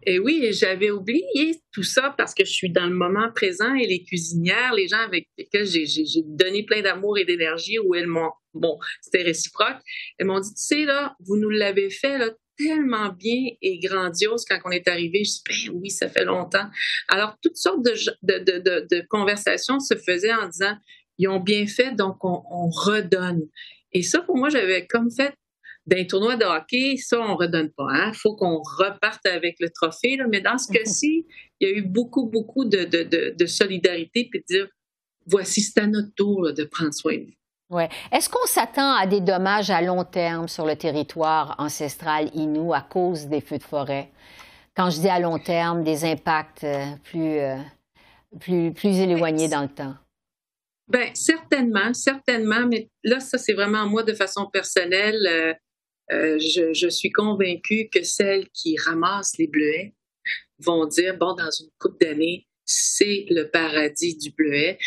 Et 0.07 0.19
oui, 0.19 0.53
j'avais 0.53 0.91
oublié 0.91 1.61
tout 1.73 1.83
ça 1.83 2.15
parce 2.17 2.35
que 2.35 2.45
je 2.45 2.53
suis 2.53 2.71
dans 2.71 2.87
le 2.87 2.95
moment 2.95 3.31
présent 3.35 3.75
et 3.75 3.87
les 3.87 4.03
cuisinières, 4.05 4.75
les 4.75 4.89
gens 4.89 4.99
avec 4.99 5.29
lesquels 5.39 5.67
j'ai 5.67 6.23
donné 6.27 6.65
plein 6.65 6.83
d'amour 6.83 7.19
et 7.19 7.25
d'énergie, 7.25 7.79
où 7.79 7.95
elles 7.95 8.07
m'ont, 8.07 8.31
bon, 8.53 8.79
c'était 9.01 9.23
réciproque, 9.23 9.79
elles 10.19 10.27
m'ont 10.27 10.41
dit, 10.41 10.51
tu 10.51 10.63
sais, 10.63 10.85
là, 10.85 11.17
vous 11.21 11.37
nous 11.37 11.49
l'avez 11.49 11.91
fait, 11.91 12.19
là, 12.19 12.31
tellement 12.57 13.09
bien 13.11 13.49
et 13.63 13.79
grandiose 13.79 14.45
quand 14.45 14.59
on 14.65 14.71
est 14.71 14.87
arrivé. 14.89 15.25
Je 15.25 15.31
dis, 15.31 15.69
ben 15.69 15.81
oui, 15.81 15.91
ça 15.91 16.09
fait 16.09 16.25
longtemps. 16.25 16.69
Alors, 17.09 17.37
toutes 17.43 17.57
sortes 17.57 17.83
de, 17.83 19.07
conversations 19.09 19.81
se 19.81 19.95
faisaient 19.97 20.35
en 20.35 20.49
disant, 20.49 20.77
ils 21.19 21.29
ont 21.29 21.41
bien 21.41 21.67
fait, 21.67 21.93
donc 21.93 22.25
on, 22.25 22.43
on 22.51 22.69
redonne. 22.69 23.43
Et 23.93 24.03
ça, 24.03 24.21
pour 24.21 24.37
moi, 24.37 24.51
j'avais 24.51 24.87
comme 24.87 25.11
fait 25.11 25.35
d'un 25.87 26.05
tournoi 26.05 26.37
de 26.37 26.45
hockey, 26.45 26.97
ça, 26.97 27.21
on 27.21 27.37
redonne 27.37 27.71
pas. 27.71 27.87
Il 27.91 28.01
hein? 28.01 28.13
faut 28.15 28.35
qu'on 28.37 28.63
reparte 28.79 29.27
avec 29.27 29.57
le 29.61 29.71
trophée. 29.71 30.19
Mais 30.31 30.41
dans 30.41 30.59
ce 30.59 30.73
cas-ci, 30.73 31.27
il 31.61 31.69
y 31.69 31.73
a 31.73 31.75
eu 31.75 31.83
beaucoup, 31.83 32.27
beaucoup 32.27 32.65
de, 32.65 32.85
de, 32.85 33.35
de, 33.37 33.47
solidarité 33.47 34.29
puis 34.31 34.41
de 34.41 34.45
dire 34.47 34.69
voici, 35.27 35.61
c'est 35.61 35.81
à 35.81 35.87
notre 35.87 36.15
tour 36.15 36.53
de 36.53 36.65
prendre 36.65 36.95
soin 36.95 37.17
de 37.17 37.25
vous. 37.25 37.77
Ouais. 37.77 37.89
Est-ce 38.13 38.29
qu'on 38.29 38.47
s'attend 38.47 38.95
à 38.95 39.07
des 39.07 39.21
dommages 39.21 39.71
à 39.71 39.81
long 39.81 40.05
terme 40.05 40.49
sur 40.49 40.67
le 40.67 40.77
territoire 40.77 41.55
ancestral 41.59 42.31
Innu 42.35 42.73
à 42.73 42.83
cause 42.83 43.27
des 43.27 43.41
feux 43.41 43.59
de 43.59 43.63
forêt? 43.63 44.11
Quand 44.77 44.91
je 44.91 45.01
dis 45.01 45.09
à 45.09 45.19
long 45.19 45.39
terme, 45.39 45.83
des 45.83 46.05
impacts 46.05 46.65
euh, 46.65 46.85
plus, 47.05 47.39
euh, 47.39 47.57
plus, 48.41 48.73
plus 48.73 48.99
éloignés 48.99 49.49
dans 49.49 49.63
le 49.63 49.69
temps. 49.69 49.95
Bien, 50.89 51.09
certainement, 51.15 51.95
certainement, 51.95 52.67
mais 52.69 52.91
là, 53.03 53.21
ça, 53.21 53.39
c'est 53.39 53.55
vraiment 53.55 53.87
moi 53.87 54.03
de 54.03 54.13
façon 54.13 54.47
personnelle. 54.47 55.27
Euh, 55.27 55.55
euh, 56.13 56.39
je, 56.39 56.73
je, 56.73 56.89
suis 56.89 57.11
convaincue 57.11 57.89
que 57.91 58.03
celles 58.03 58.49
qui 58.51 58.77
ramassent 58.79 59.39
les 59.39 59.47
bleuets 59.47 59.95
vont 60.59 60.87
dire, 60.87 61.17
bon, 61.17 61.35
dans 61.35 61.51
une 61.51 61.71
couple 61.79 62.05
d'années, 62.05 62.47
c'est 62.67 63.27
le 63.31 63.51
paradis 63.51 64.17
du 64.17 64.31
bleuet 64.31 64.79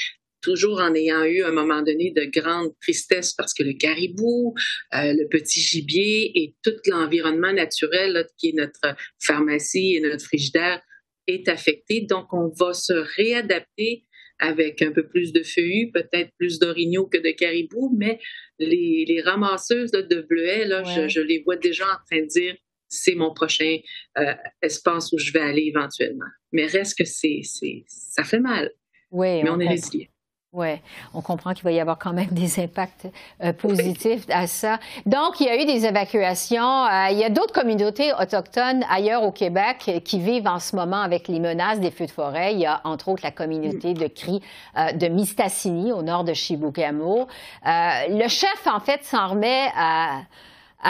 toujours 0.42 0.80
en 0.80 0.94
ayant 0.96 1.24
eu 1.26 1.44
un 1.44 1.52
moment 1.52 1.82
donné 1.82 2.12
de 2.12 2.24
grande 2.24 2.72
tristesse 2.82 3.34
parce 3.34 3.54
que 3.54 3.64
le 3.64 3.74
caribou, 3.74 4.54
euh, 4.94 5.14
le 5.14 5.28
petit 5.28 5.60
gibier 5.60 6.32
et 6.40 6.56
tout 6.64 6.76
l'environnement 6.86 7.52
naturel 7.52 8.14
là, 8.14 8.24
qui 8.38 8.50
est 8.50 8.54
notre 8.54 8.96
pharmacie 9.20 9.96
et 9.96 10.00
notre 10.00 10.24
frigidaire 10.24 10.82
est 11.28 11.50
affecté. 11.50 12.02
Donc, 12.02 12.32
on 12.32 12.50
va 12.58 12.74
se 12.74 12.94
réadapter 12.94 14.06
avec 14.39 14.82
un 14.82 14.91
peu 14.91 15.08
plus 15.08 15.34
de 15.34 15.44
feuillus, 15.44 15.91
peut-être 15.91 16.32
plus 16.38 16.60
d'orignaux 16.60 17.08
que 17.08 17.17
de 17.17 17.32
caribou, 17.32 17.96
mais 17.98 18.20
les, 18.60 19.06
les 19.08 19.22
ramasseuses 19.22 19.91
de 19.91 20.22
bleuets, 20.22 20.65
là, 20.65 20.84
je, 20.84 21.08
je, 21.08 21.22
les 21.22 21.41
vois 21.44 21.56
déjà 21.56 21.86
en 21.86 21.98
train 22.10 22.22
de 22.22 22.27
dire 22.27 22.56
c'est 22.89 23.15
mon 23.15 23.34
prochain 23.34 23.77
euh, 24.17 24.34
espace 24.62 25.12
où 25.12 25.17
je 25.17 25.32
vais 25.32 25.39
aller 25.39 25.63
éventuellement. 25.63 26.25
Mais 26.51 26.65
reste 26.65 26.98
que 26.98 27.06
c'est, 27.06 27.41
c'est 27.44 27.84
ça 27.88 28.24
fait 28.24 28.39
mal. 28.39 28.72
Oui, 29.12 29.44
mais 29.44 29.50
on, 29.50 29.60
est 29.60 29.67
résilient. 29.67 30.08
Oui, 30.54 30.80
on 31.13 31.22
comprend 31.22 31.54
qu'il 31.54 31.66
va 31.66 31.72
y 31.74 31.80
avoir 31.82 32.00
quand 32.00 32.13
même 32.13 32.30
des 32.32 32.62
impacts 32.62 33.08
euh, 33.44 33.51
positifs 33.51 34.24
à 34.30 34.48
ça. 34.48 34.80
Donc, 35.06 35.42
il 35.42 35.46
y 35.46 35.50
a 35.50 35.62
eu 35.62 35.66
des 35.66 35.86
évacuations. 35.86 36.86
Euh, 36.86 37.10
il 37.12 37.18
y 37.18 37.25
a 37.25 37.30
d'autres 37.30 37.51
communautés 37.51 38.13
autochtones 38.13 38.86
ailleurs 38.89 39.24
au 39.24 39.34
Québec 39.34 40.01
qui 40.06 40.20
vivent 40.20 40.48
en 40.48 40.60
ce 40.60 40.77
moment 40.77 41.01
avec 41.01 41.27
les 41.27 41.42
menaces 41.42 41.82
des 41.82 41.92
feux 41.92 42.06
de 42.06 42.12
forêt. 42.12 42.54
Il 42.54 42.60
y 42.62 42.66
a 42.66 42.80
entre 42.86 43.10
autres 43.10 43.24
la 43.24 43.32
communauté 43.32 43.94
de 43.94 44.08
Cri 44.08 44.42
euh, 44.77 44.94
de 44.94 45.08
Mistassini 45.10 45.92
au 45.92 46.01
nord 46.01 46.24
de 46.24 46.34
Chibougamau. 46.34 47.27
le 47.66 48.27
chef, 48.30 48.68
en 48.68 48.80
fait, 48.80 49.04
s'en 49.04 49.27
remet 49.27 49.70
à 49.75 50.22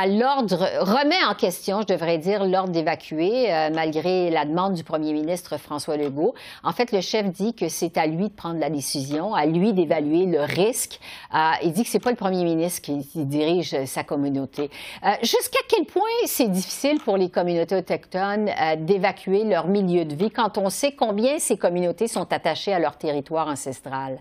l'ordre, 0.06 0.68
remet 0.82 1.24
en 1.30 1.34
question, 1.34 1.82
je 1.82 1.88
devrais 1.88 2.18
dire, 2.18 2.46
l'ordre 2.46 2.72
d'évacuer, 2.72 3.54
euh, 3.54 3.70
malgré 3.74 4.30
la 4.30 4.46
demande 4.46 4.74
du 4.74 4.84
premier 4.84 5.14
ministre 5.14 5.58
François 5.58 5.98
Legault. 5.98 6.36
En 6.64 6.72
fait, 6.74 6.92
le 6.92 7.02
chef 7.02 7.26
dit 7.32 7.54
que 7.54 7.70
c'est 7.70 7.98
à 7.98 8.06
lui 8.06 8.30
de 8.30 8.34
prendre 8.34 8.60
la 8.60 8.70
décision, 8.70 9.34
à 9.34 9.46
lui 9.46 9.74
d'évaluer 9.74 10.26
le 10.26 10.42
risque. 10.42 11.00
Euh, 11.34 11.52
il 11.64 11.72
dit 11.72 11.84
que 11.84 11.90
c'est 11.90 12.00
pas 12.00 12.12
le 12.12 12.16
premier 12.16 12.44
ministre 12.44 12.82
qui, 12.82 13.26
dirige 13.26 13.86
sa 13.86 14.04
communauté. 14.04 14.70
Euh, 15.04 15.10
jusqu'à 15.22 15.60
quel 15.68 15.86
point 15.86 16.04
c'est 16.26 16.50
difficile 16.50 17.00
pour 17.00 17.18
les 17.18 17.30
communautés 17.30 17.76
autochtones 17.76 18.50
d'évacuer 18.80 19.44
leur 19.44 19.68
milieu 19.68 20.06
de 20.06 20.16
vie 20.16 20.30
quand 20.30 20.58
on 20.58 20.70
sait 20.70 20.94
combien 20.94 21.40
ces 21.40 21.58
communautés 21.58 22.08
sont 22.08 22.32
attachées 22.32 22.74
à 22.74 22.80
leur 22.80 22.98
territoire 22.98 23.48
ancestral? 23.48 24.20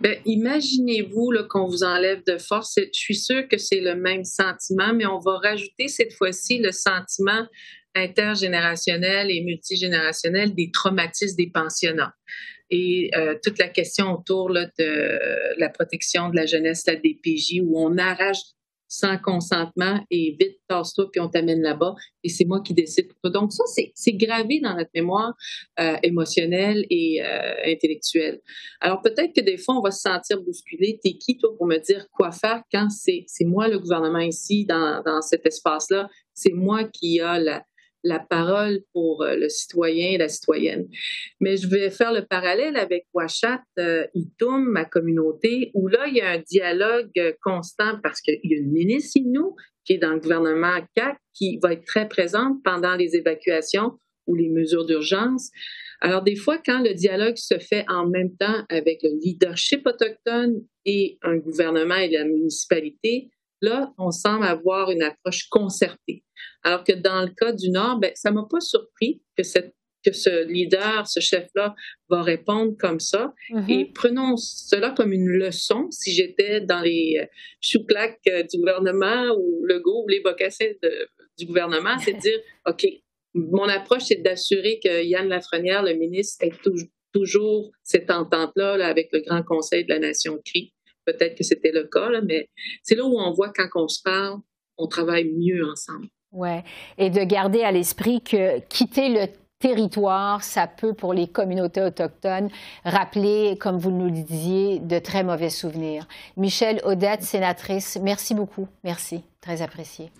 Ben, 0.00 0.18
imaginez-vous 0.24 1.32
qu'on 1.48 1.66
vous 1.66 1.84
enlève 1.84 2.22
de 2.26 2.38
force. 2.38 2.74
Je 2.76 2.98
suis 2.98 3.14
sûre 3.14 3.46
que 3.48 3.58
c'est 3.58 3.80
le 3.80 3.94
même 3.94 4.24
sentiment, 4.24 4.92
mais 4.92 5.06
on 5.06 5.18
va 5.18 5.38
rajouter 5.38 5.88
cette 5.88 6.12
fois-ci 6.14 6.58
le 6.58 6.72
sentiment 6.72 7.46
intergénérationnel 7.94 9.30
et 9.30 9.42
multigénérationnel 9.42 10.54
des 10.54 10.70
traumatismes 10.72 11.36
des 11.36 11.50
pensionnats. 11.50 12.14
Et 12.70 13.10
euh, 13.14 13.36
toute 13.42 13.58
la 13.58 13.68
question 13.68 14.12
autour 14.12 14.48
là, 14.48 14.66
de 14.78 15.58
la 15.58 15.68
protection 15.68 16.30
de 16.30 16.36
la 16.36 16.46
jeunesse, 16.46 16.84
la 16.86 16.96
DPJ, 16.96 17.60
où 17.62 17.78
on 17.78 17.98
arrache 17.98 18.38
sans 18.92 19.16
consentement 19.16 20.04
et 20.10 20.36
vite, 20.38 20.58
tasse-toi, 20.68 21.08
puis 21.10 21.18
on 21.18 21.28
t'amène 21.28 21.62
là-bas 21.62 21.94
et 22.22 22.28
c'est 22.28 22.44
moi 22.44 22.60
qui 22.60 22.74
décide 22.74 23.08
Donc 23.24 23.50
ça, 23.50 23.64
c'est 23.94 24.12
gravé 24.12 24.60
dans 24.60 24.76
notre 24.76 24.90
mémoire 24.94 25.32
euh, 25.80 25.96
émotionnelle 26.02 26.84
et 26.90 27.22
euh, 27.24 27.54
intellectuelle. 27.64 28.42
Alors 28.82 29.00
peut-être 29.00 29.34
que 29.34 29.40
des 29.40 29.56
fois, 29.56 29.78
on 29.78 29.80
va 29.80 29.92
se 29.92 30.02
sentir 30.02 30.42
bousculé. 30.42 31.00
T'es 31.02 31.14
qui, 31.14 31.38
toi, 31.38 31.56
pour 31.56 31.66
me 31.66 31.78
dire 31.78 32.06
quoi 32.12 32.32
faire 32.32 32.62
quand 32.70 32.88
c'est 32.90 33.24
moi 33.46 33.66
le 33.66 33.78
gouvernement 33.78 34.18
ici, 34.18 34.66
dans, 34.66 35.02
dans 35.06 35.22
cet 35.22 35.46
espace-là? 35.46 36.10
C'est 36.34 36.52
moi 36.52 36.84
qui 36.84 37.18
a 37.20 37.38
la, 37.38 37.64
la 38.04 38.18
parole 38.18 38.80
pour 38.92 39.22
euh, 39.22 39.36
le 39.36 39.48
citoyen 39.48 40.12
et 40.12 40.18
la 40.18 40.28
citoyenne. 40.28 40.88
Mais 41.40 41.56
je 41.56 41.68
vais 41.68 41.90
faire 41.90 42.12
le 42.12 42.24
parallèle 42.24 42.76
avec 42.76 43.06
Ouachat 43.14 43.62
euh, 43.78 44.06
Itum, 44.14 44.64
ma 44.64 44.84
communauté, 44.84 45.70
où 45.74 45.88
là, 45.88 46.06
il 46.08 46.16
y 46.16 46.20
a 46.20 46.30
un 46.30 46.38
dialogue 46.38 47.10
euh, 47.18 47.32
constant 47.42 47.98
parce 48.02 48.20
qu'il 48.20 48.38
y 48.44 48.54
a 48.54 48.58
une 48.58 48.72
ministre 48.72 49.20
qui 49.84 49.94
est 49.94 49.98
dans 49.98 50.12
le 50.12 50.20
gouvernement 50.20 50.78
CAC 50.94 51.16
qui 51.34 51.58
va 51.62 51.72
être 51.72 51.84
très 51.84 52.08
présente 52.08 52.62
pendant 52.62 52.94
les 52.94 53.16
évacuations 53.16 53.98
ou 54.26 54.34
les 54.34 54.48
mesures 54.48 54.86
d'urgence. 54.86 55.50
Alors, 56.00 56.22
des 56.22 56.36
fois, 56.36 56.58
quand 56.58 56.80
le 56.80 56.94
dialogue 56.94 57.36
se 57.36 57.58
fait 57.58 57.84
en 57.88 58.08
même 58.08 58.36
temps 58.36 58.64
avec 58.68 59.02
le 59.02 59.10
leadership 59.22 59.86
autochtone 59.86 60.62
et 60.84 61.18
un 61.22 61.36
gouvernement 61.36 61.96
et 61.96 62.10
la 62.10 62.24
municipalité, 62.24 63.30
là, 63.62 63.92
on 63.98 64.10
semble 64.10 64.44
avoir 64.44 64.90
une 64.90 65.02
approche 65.02 65.48
concertée. 65.50 66.24
Alors 66.62 66.84
que 66.84 66.92
dans 66.92 67.22
le 67.22 67.32
cas 67.34 67.52
du 67.52 67.70
Nord, 67.70 67.98
ben, 67.98 68.12
ça 68.14 68.30
m'a 68.30 68.44
pas 68.50 68.60
surpris 68.60 69.22
que 69.36 69.42
cette 69.42 69.74
que 70.04 70.12
ce 70.12 70.46
leader, 70.46 71.06
ce 71.06 71.20
chef-là, 71.20 71.74
va 72.10 72.22
répondre 72.22 72.76
comme 72.78 73.00
ça. 73.00 73.32
Mm-hmm. 73.50 73.70
Et 73.70 73.92
prenons 73.94 74.36
cela 74.36 74.90
comme 74.90 75.12
une 75.12 75.28
leçon. 75.28 75.88
Si 75.90 76.12
j'étais 76.12 76.60
dans 76.60 76.80
les 76.80 77.18
euh, 77.20 77.26
chouclacs 77.60 78.18
euh, 78.28 78.42
du 78.42 78.58
gouvernement 78.58 79.34
ou 79.38 79.64
le 79.64 79.78
go 79.80 80.02
ou 80.04 80.08
les 80.08 80.20
bocassins 80.20 80.72
du 81.38 81.46
gouvernement, 81.46 81.96
c'est 81.98 82.14
de 82.14 82.18
dire, 82.18 82.38
OK, 82.66 82.84
mon 83.34 83.68
approche, 83.68 84.02
c'est 84.04 84.22
d'assurer 84.22 84.78
que 84.82 85.04
Yann 85.04 85.28
Lafrenière, 85.28 85.82
le 85.82 85.94
ministre, 85.94 86.44
ait 86.44 86.52
toujours 87.12 87.70
cette 87.82 88.10
entente-là 88.10 88.76
là, 88.76 88.88
avec 88.88 89.08
le 89.12 89.20
Grand 89.20 89.42
Conseil 89.42 89.84
de 89.84 89.90
la 89.90 90.00
Nation 90.00 90.38
CRI. 90.44 90.72
Peut-être 91.04 91.36
que 91.36 91.44
c'était 91.44 91.72
le 91.72 91.84
cas, 91.84 92.10
là, 92.10 92.20
mais 92.22 92.48
c'est 92.82 92.94
là 92.94 93.04
où 93.04 93.18
on 93.18 93.32
voit 93.32 93.52
quand 93.54 93.68
on 93.74 93.88
se 93.88 94.00
parle, 94.02 94.38
on 94.78 94.86
travaille 94.86 95.24
mieux 95.24 95.64
ensemble. 95.64 96.06
Oui, 96.32 96.60
et 96.96 97.10
de 97.10 97.22
garder 97.24 97.62
à 97.62 97.72
l'esprit 97.72 98.22
que 98.22 98.60
quitter 98.60 99.10
le 99.10 99.26
territoire, 99.58 100.42
ça 100.42 100.66
peut, 100.66 100.92
pour 100.92 101.14
les 101.14 101.28
communautés 101.28 101.82
autochtones, 101.82 102.50
rappeler, 102.84 103.56
comme 103.60 103.78
vous 103.78 103.92
nous 103.92 104.06
le 104.06 104.22
disiez, 104.22 104.80
de 104.80 104.98
très 104.98 105.22
mauvais 105.22 105.50
souvenirs. 105.50 106.08
Michel 106.36 106.80
Odette, 106.84 107.22
sénatrice, 107.22 107.98
merci 108.02 108.34
beaucoup. 108.34 108.66
Merci, 108.82 109.22
très 109.40 109.62
apprécié. 109.62 110.10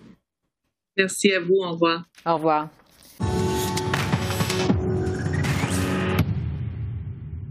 Merci 0.95 1.33
à 1.33 1.39
vous. 1.39 1.55
Au 1.55 1.71
revoir. 1.71 2.03
Au 2.25 2.35
revoir. 2.35 2.69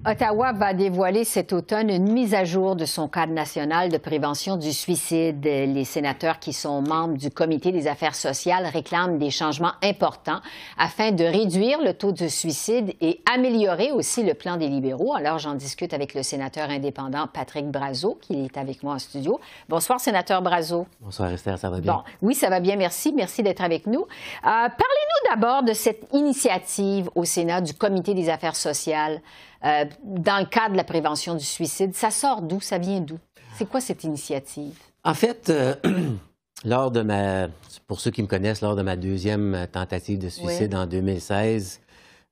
Ottawa 0.05 0.51
va 0.51 0.75
dévoiler 0.75 1.23
cet 1.23 1.53
automne 1.53 1.89
une 1.89 2.11
mise 2.11 2.35
à 2.35 2.43
jour 2.45 2.75
de 2.75 2.85
son 2.87 3.07
cadre 3.07 3.33
national 3.33 3.89
de 3.89 3.99
prévention 3.99 4.57
du 4.57 4.73
suicide. 4.73 5.45
Les 5.45 5.85
sénateurs 5.85 6.41
qui 6.41 6.53
sont 6.53 6.83
membres 6.83 7.17
du 7.17 7.31
Comité 7.31 7.71
des 7.71 7.87
affaires 7.87 8.17
sociales 8.17 8.67
réclament 8.67 9.19
des 9.19 9.31
changements 9.31 9.75
importants 9.81 10.41
afin 10.77 11.13
de 11.13 11.23
réduire 11.23 11.81
le 11.81 11.95
taux 11.95 12.11
de 12.11 12.27
suicide 12.27 12.95
et 13.01 13.21
améliorer 13.33 13.93
aussi 13.93 14.25
le 14.25 14.35
plan 14.35 14.57
des 14.57 14.67
libéraux. 14.67 15.15
Alors, 15.15 15.39
j'en 15.39 15.55
discute 15.55 15.95
avec 15.95 16.15
le 16.15 16.25
sénateur 16.25 16.69
indépendant 16.69 17.29
Patrick 17.33 17.71
Brazo, 17.71 18.19
qui 18.21 18.45
est 18.45 18.59
avec 18.59 18.83
moi 18.83 18.95
en 18.95 18.99
studio. 18.99 19.39
Bonsoir, 19.69 20.01
sénateur 20.01 20.43
Brazo. 20.43 20.85
Bonsoir, 21.01 21.31
Esther, 21.31 21.57
ça 21.61 21.71
va 21.71 21.79
bien? 21.79 21.93
Bon, 21.93 22.03
oui, 22.23 22.35
ça 22.35 22.51
va 22.51 22.59
bien, 22.59 22.75
merci. 22.75 23.13
Merci 23.13 23.45
d'être 23.45 23.63
avec 23.63 23.87
nous. 23.87 24.01
Euh, 24.01 24.07
parlez-nous 24.43 25.31
d'abord 25.31 25.63
de 25.63 25.75
cette 25.75 26.09
initiative 26.13 27.09
au 27.15 27.25
Sénat 27.25 27.61
du 27.61 27.75
Comité 27.75 28.15
des 28.15 28.29
affaires 28.29 28.57
sociales. 28.57 29.21
Euh, 29.65 29.85
dans 30.03 30.41
le 30.41 30.47
cadre 30.47 30.73
de 30.73 30.77
la 30.77 30.85
prévention 30.85 31.37
du 31.37 31.45
suicide. 31.45 31.95
Ça 31.95 32.11
sort 32.11 32.43
d'où? 32.43 32.61
Ça 32.61 32.79
vient 32.79 33.01
d'où? 33.01 33.19
C'est 33.57 33.69
quoi 33.69 33.81
cette 33.81 34.03
initiative? 34.03 34.77
En 35.05 35.15
fait, 35.15 35.51
euh, 35.51 35.75
lors 36.65 36.91
de 36.91 37.03
ma, 37.03 37.47
pour 37.87 38.01
ceux 38.01 38.11
qui 38.11 38.23
me 38.23 38.27
connaissent, 38.27 38.61
lors 38.61 38.75
de 38.75 38.83
ma 38.83 38.97
deuxième 38.97 39.69
tentative 39.71 40.19
de 40.19 40.29
suicide 40.29 40.75
en 40.75 40.87
2016, 40.87 41.81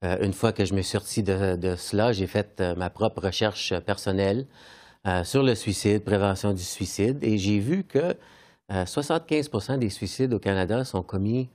euh, 0.03 0.17
une 0.23 0.33
fois 0.33 0.53
que 0.53 0.65
je 0.65 0.75
me 0.75 0.83
suis 0.83 0.93
sorti 0.93 1.23
de, 1.23 1.77
cela, 1.77 2.13
j'ai 2.13 2.27
fait 2.27 2.61
ma 2.77 2.91
propre 2.91 3.23
recherche 3.23 3.79
personnelle 3.81 4.47
sur 5.25 5.43
le 5.43 5.55
suicide, 5.55 6.05
prévention 6.05 6.53
du 6.53 6.63
suicide, 6.63 7.19
et 7.23 7.39
j'ai 7.39 7.59
vu 7.59 7.85
que 7.85 8.15
75% 8.71 9.79
des 9.79 9.89
suicides 9.89 10.35
au 10.35 10.39
Canada 10.39 10.85
sont 10.85 11.03
commis 11.03 11.49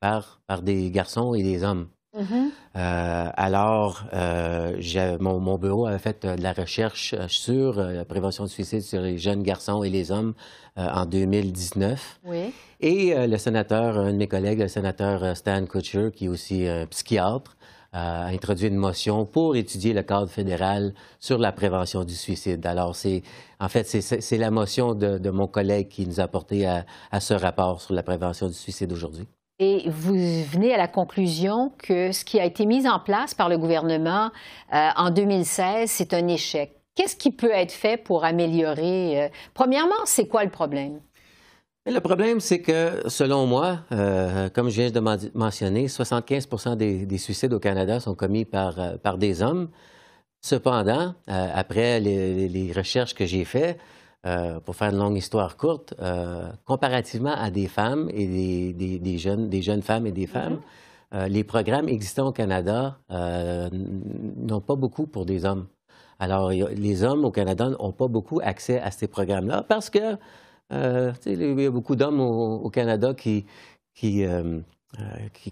par, 0.00 0.40
par 0.46 0.62
des 0.62 0.90
garçons 0.90 1.34
et 1.34 1.42
des 1.42 1.62
hommes. 1.62 1.88
Mm-hmm. 2.16 2.50
Euh, 2.76 3.28
alors, 3.34 4.04
euh, 4.12 5.18
mon, 5.18 5.58
bureau 5.58 5.86
a 5.86 5.98
fait 5.98 6.24
euh, 6.24 6.36
de 6.36 6.42
la 6.42 6.52
recherche 6.52 7.14
sur 7.26 7.80
la 7.80 8.04
prévention 8.04 8.44
du 8.44 8.50
suicide 8.50 8.82
sur 8.82 9.00
les 9.00 9.18
jeunes 9.18 9.42
garçons 9.42 9.82
et 9.82 9.90
les 9.90 10.12
hommes 10.12 10.34
en 10.76 11.06
2019. 11.06 12.20
Oui. 12.24 12.52
Et 12.80 13.14
le 13.14 13.36
sénateur, 13.38 13.96
un 13.96 14.12
de 14.12 14.16
mes 14.16 14.26
collègues, 14.26 14.58
le 14.58 14.68
sénateur 14.68 15.36
Stan 15.36 15.64
Kutcher, 15.66 16.10
qui 16.12 16.26
est 16.26 16.28
aussi 16.28 16.66
un 16.66 16.86
psychiatre, 16.86 17.56
a 17.92 18.26
introduit 18.26 18.66
une 18.66 18.76
motion 18.76 19.24
pour 19.24 19.54
étudier 19.54 19.92
le 19.92 20.02
cadre 20.02 20.28
fédéral 20.28 20.92
sur 21.20 21.38
la 21.38 21.52
prévention 21.52 22.04
du 22.04 22.14
suicide. 22.14 22.66
Alors, 22.66 22.96
c'est 22.96 23.22
en 23.60 23.68
fait, 23.68 23.84
c'est 23.84 24.38
la 24.38 24.50
motion 24.50 24.94
de, 24.94 25.30
mon 25.30 25.46
collègue 25.46 25.88
qui 25.88 26.06
nous 26.06 26.18
a 26.18 26.26
porté 26.26 26.66
à 26.66 27.20
ce 27.20 27.34
rapport 27.34 27.80
sur 27.80 27.94
la 27.94 28.02
prévention 28.02 28.48
du 28.48 28.54
suicide 28.54 28.92
aujourd'hui. 28.92 29.28
Et 29.60 29.88
vous 29.88 30.14
venez 30.14 30.74
à 30.74 30.76
la 30.76 30.88
conclusion 30.88 31.72
que 31.78 32.10
ce 32.10 32.24
qui 32.24 32.40
a 32.40 32.44
été 32.44 32.66
mis 32.66 32.88
en 32.88 32.98
place 32.98 33.34
par 33.34 33.48
le 33.48 33.56
gouvernement 33.56 34.32
euh, 34.72 34.88
en 34.96 35.10
2016, 35.10 35.88
c'est 35.88 36.12
un 36.12 36.26
échec. 36.26 36.72
Qu'est-ce 36.96 37.14
qui 37.14 37.30
peut 37.30 37.52
être 37.52 37.70
fait 37.70 37.96
pour 37.96 38.24
améliorer? 38.24 39.22
Euh, 39.22 39.28
premièrement, 39.52 39.94
c'est 40.06 40.26
quoi 40.26 40.42
le 40.42 40.50
problème? 40.50 41.00
Le 41.86 42.00
problème, 42.00 42.40
c'est 42.40 42.62
que, 42.62 43.02
selon 43.08 43.46
moi, 43.46 43.80
euh, 43.92 44.48
comme 44.48 44.70
je 44.70 44.82
viens 44.82 44.90
de 44.90 45.30
mentionner, 45.34 45.86
75% 45.86 46.76
des, 46.76 47.18
suicides 47.18 47.52
au 47.52 47.60
Canada 47.60 48.00
sont 48.00 48.14
commis 48.14 48.44
par, 48.44 48.98
par 49.02 49.18
des 49.18 49.42
hommes. 49.42 49.68
Cependant, 50.40 51.14
après 51.26 52.00
les, 52.00 52.72
recherches 52.74 53.14
que 53.14 53.26
j'ai 53.26 53.44
faites, 53.44 53.78
euh, 54.26 54.58
pour 54.60 54.74
faire 54.74 54.90
une 54.90 54.98
longue 54.98 55.18
histoire 55.18 55.56
courte, 55.58 55.92
euh, 56.00 56.50
comparativement 56.64 57.34
à 57.34 57.50
des 57.50 57.66
femmes 57.66 58.08
et 58.14 58.26
des, 58.72 59.18
jeunes, 59.18 59.50
des 59.50 59.60
jeunes 59.60 59.82
femmes 59.82 60.06
et 60.06 60.12
des 60.12 60.26
femmes, 60.26 60.54
mm-hmm. 60.54 61.16
euh, 61.16 61.28
les 61.28 61.44
programmes 61.44 61.90
existants 61.90 62.28
au 62.28 62.32
Canada 62.32 62.96
n'ont 63.10 64.62
pas 64.62 64.76
beaucoup 64.76 65.06
pour 65.06 65.26
des 65.26 65.44
hommes. 65.44 65.66
Alors, 66.18 66.50
les 66.50 67.02
hommes 67.02 67.26
au 67.26 67.30
Canada 67.30 67.68
n'ont 67.68 67.92
pas 67.92 68.08
beaucoup 68.08 68.40
accès 68.42 68.80
à 68.80 68.90
ces 68.90 69.08
programmes-là 69.08 69.62
parce 69.68 69.90
que 69.90 70.16
il 70.70 71.60
y 71.60 71.66
a 71.66 71.70
beaucoup 71.70 71.94
d'hommes 71.94 72.20
au, 72.20 72.70
Canada 72.70 73.12
qui, 73.12 73.44
qui 73.94 74.24
euh, 75.00 75.02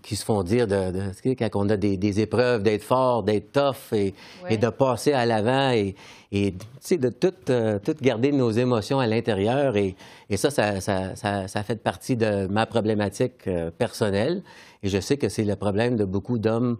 qui, 0.02 0.14
se 0.14 0.24
font 0.24 0.44
dire 0.44 0.68
de, 0.68 0.92
quand 1.34 1.50
on 1.54 1.68
a 1.68 1.76
des, 1.76 2.20
épreuves, 2.20 2.62
d'être 2.62 2.84
fort, 2.84 3.24
d'être 3.24 3.50
tough 3.50 3.92
et, 3.92 4.14
de 4.56 4.68
passer 4.68 5.12
à 5.14 5.26
l'avant 5.26 5.72
et, 5.72 5.96
et 6.30 6.54
de 6.92 7.08
tout, 7.08 7.34
euh, 7.50 7.80
tout, 7.84 7.96
garder 8.00 8.30
nos 8.30 8.52
émotions 8.52 9.00
à 9.00 9.06
l'intérieur. 9.08 9.76
Et, 9.76 9.96
ça 10.36 10.50
ça, 10.50 10.80
ça, 10.80 11.16
ça, 11.48 11.62
fait 11.64 11.82
partie 11.82 12.16
de 12.16 12.46
ma 12.46 12.66
problématique 12.66 13.48
euh, 13.48 13.72
personnelle. 13.72 14.44
Et 14.84 14.88
je 14.88 15.00
sais 15.00 15.16
que 15.16 15.28
c'est 15.28 15.44
le 15.44 15.56
problème 15.56 15.96
de 15.96 16.04
beaucoup 16.04 16.38
d'hommes 16.38 16.78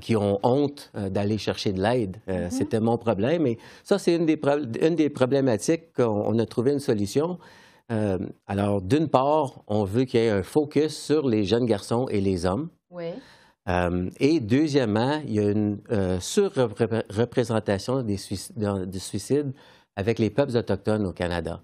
qui 0.00 0.14
ont 0.14 0.38
honte 0.44 0.92
d'aller 0.94 1.38
chercher 1.38 1.72
de 1.72 1.82
l'aide. 1.82 2.18
Mm-hmm. 2.28 2.50
C'était 2.50 2.78
mon 2.78 2.98
problème. 2.98 3.48
Et 3.48 3.58
ça, 3.82 3.98
c'est 3.98 4.14
une 4.14 4.26
des, 4.26 4.40
une 4.80 4.94
des 4.94 5.10
problématiques 5.10 5.92
qu'on 5.96 6.38
a 6.38 6.46
trouvé 6.46 6.72
une 6.72 6.78
solution. 6.78 7.38
Euh, 7.90 8.18
alors, 8.46 8.80
d'une 8.80 9.08
part, 9.08 9.62
on 9.66 9.84
veut 9.84 10.04
qu'il 10.04 10.20
y 10.20 10.24
ait 10.24 10.30
un 10.30 10.42
focus 10.42 10.96
sur 10.96 11.28
les 11.28 11.44
jeunes 11.44 11.66
garçons 11.66 12.06
et 12.08 12.20
les 12.20 12.46
hommes. 12.46 12.68
Oui. 12.90 13.06
Euh, 13.68 14.10
et 14.18 14.40
deuxièmement, 14.40 15.20
il 15.26 15.34
y 15.34 15.38
a 15.38 15.50
une 15.50 15.78
euh, 15.90 16.18
surreprésentation 16.20 18.02
des 18.02 18.16
suicides, 18.16 19.52
avec 19.96 20.18
les 20.18 20.30
peuples 20.30 20.56
autochtones 20.56 21.06
au 21.06 21.12
Canada. 21.12 21.60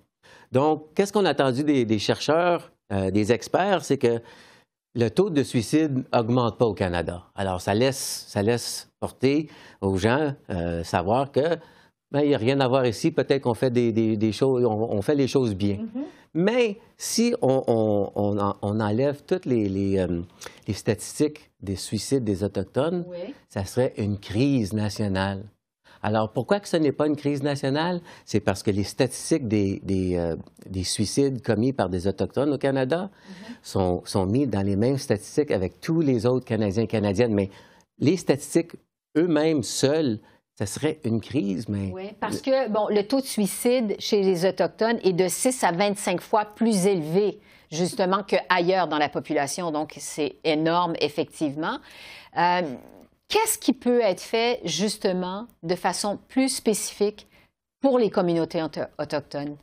Donc, 0.52 0.94
qu'est-ce 0.94 1.12
qu'on 1.12 1.24
a 1.24 1.32
entendu 1.32 1.64
des, 1.64 1.98
chercheurs, 1.98 2.72
des 2.90 3.32
experts, 3.32 3.84
c'est 3.84 3.98
que 3.98 4.20
le 4.94 5.08
taux 5.10 5.30
de 5.30 5.42
suicide 5.42 6.04
augmente 6.12 6.58
pas 6.58 6.66
au 6.66 6.74
Canada. 6.74 7.24
Alors, 7.34 7.60
ça 7.60 7.74
laisse, 7.74 8.24
ça 8.28 8.42
laisse 8.42 8.90
porter 9.00 9.48
aux 9.80 9.96
gens 9.96 10.34
savoir 10.84 11.32
que 11.32 11.58
ben, 12.10 12.20
il 12.20 12.28
n'y 12.28 12.34
a 12.34 12.38
rien 12.38 12.58
à 12.60 12.68
voir 12.68 12.86
ici. 12.86 13.10
Peut-être 13.10 13.42
qu'on 13.42 13.54
fait 13.54 13.70
des, 13.70 14.32
choses, 14.32 14.64
on, 14.64 15.02
fait 15.02 15.14
les 15.14 15.28
choses 15.28 15.54
bien. 15.54 15.76
Mm-hmm. 15.76 16.04
Mais 16.34 16.78
si 16.96 17.34
on, 17.42 18.04
enlève 18.62 19.22
toutes 19.26 19.46
les, 19.46 19.98
euh, 19.98 20.22
les, 20.66 20.74
statistiques 20.74 21.50
des 21.60 21.76
suicides 21.76 22.24
des 22.24 22.44
Autochtones, 22.44 23.04
ça 23.48 23.64
serait 23.64 23.94
une 23.98 24.18
crise 24.18 24.72
nationale. 24.72 25.44
Alors, 26.00 26.32
pourquoi 26.32 26.60
que 26.60 26.68
ce 26.68 26.76
n'est 26.76 26.92
pas 26.92 27.08
une 27.08 27.16
crise 27.16 27.42
nationale? 27.42 28.00
C'est 28.24 28.40
parce 28.40 28.62
que 28.62 28.70
les 28.70 28.84
statistiques 28.84 29.48
des, 29.48 29.80
des, 29.82 30.16
euh, 30.16 30.36
suicides 30.84 31.42
commis 31.42 31.72
par 31.72 31.88
des 31.88 32.06
Autochtones 32.06 32.52
au 32.52 32.58
Canada 32.58 33.10
mm-hmm. 33.10 33.52
sont, 33.62 34.02
sont 34.04 34.26
mis 34.26 34.46
dans 34.46 34.62
les 34.62 34.76
mêmes 34.76 34.98
statistiques 34.98 35.50
avec 35.50 35.80
tous 35.80 36.00
les 36.00 36.24
autres 36.24 36.44
Canadiens 36.44 36.84
et 36.84 36.86
Canadiennes. 36.86 37.34
Mais 37.34 37.50
les 37.98 38.16
statistiques 38.16 38.72
eux-mêmes 39.16 39.62
seuls 39.62 40.20
ça 40.58 40.66
serait 40.66 40.98
une 41.04 41.20
crise, 41.20 41.68
mais... 41.68 41.92
Oui, 41.92 42.10
parce 42.18 42.40
que, 42.40 42.68
bon, 42.68 42.88
le 42.88 43.04
taux 43.04 43.20
de 43.20 43.26
suicide 43.26 43.94
chez 44.00 44.22
les 44.22 44.44
Autochtones 44.44 44.98
est 45.04 45.12
de 45.12 45.28
6 45.28 45.62
à 45.62 45.70
25 45.70 46.20
fois 46.20 46.46
plus 46.46 46.86
élevé, 46.86 47.38
justement, 47.70 48.24
qu'ailleurs 48.24 48.88
dans 48.88 48.98
la 48.98 49.08
population. 49.08 49.70
Donc, 49.70 49.94
c'est 49.98 50.34
énorme, 50.42 50.94
effectivement. 51.00 51.78
Euh, 52.36 52.62
qu'est-ce 53.28 53.56
qui 53.56 53.72
peut 53.72 54.00
être 54.00 54.20
fait, 54.20 54.60
justement, 54.64 55.46
de 55.62 55.76
façon 55.76 56.18
plus 56.26 56.48
spécifique 56.48 57.28
pour 57.80 58.00
les 58.00 58.10
communautés 58.10 58.60
autochtones? 58.98 59.56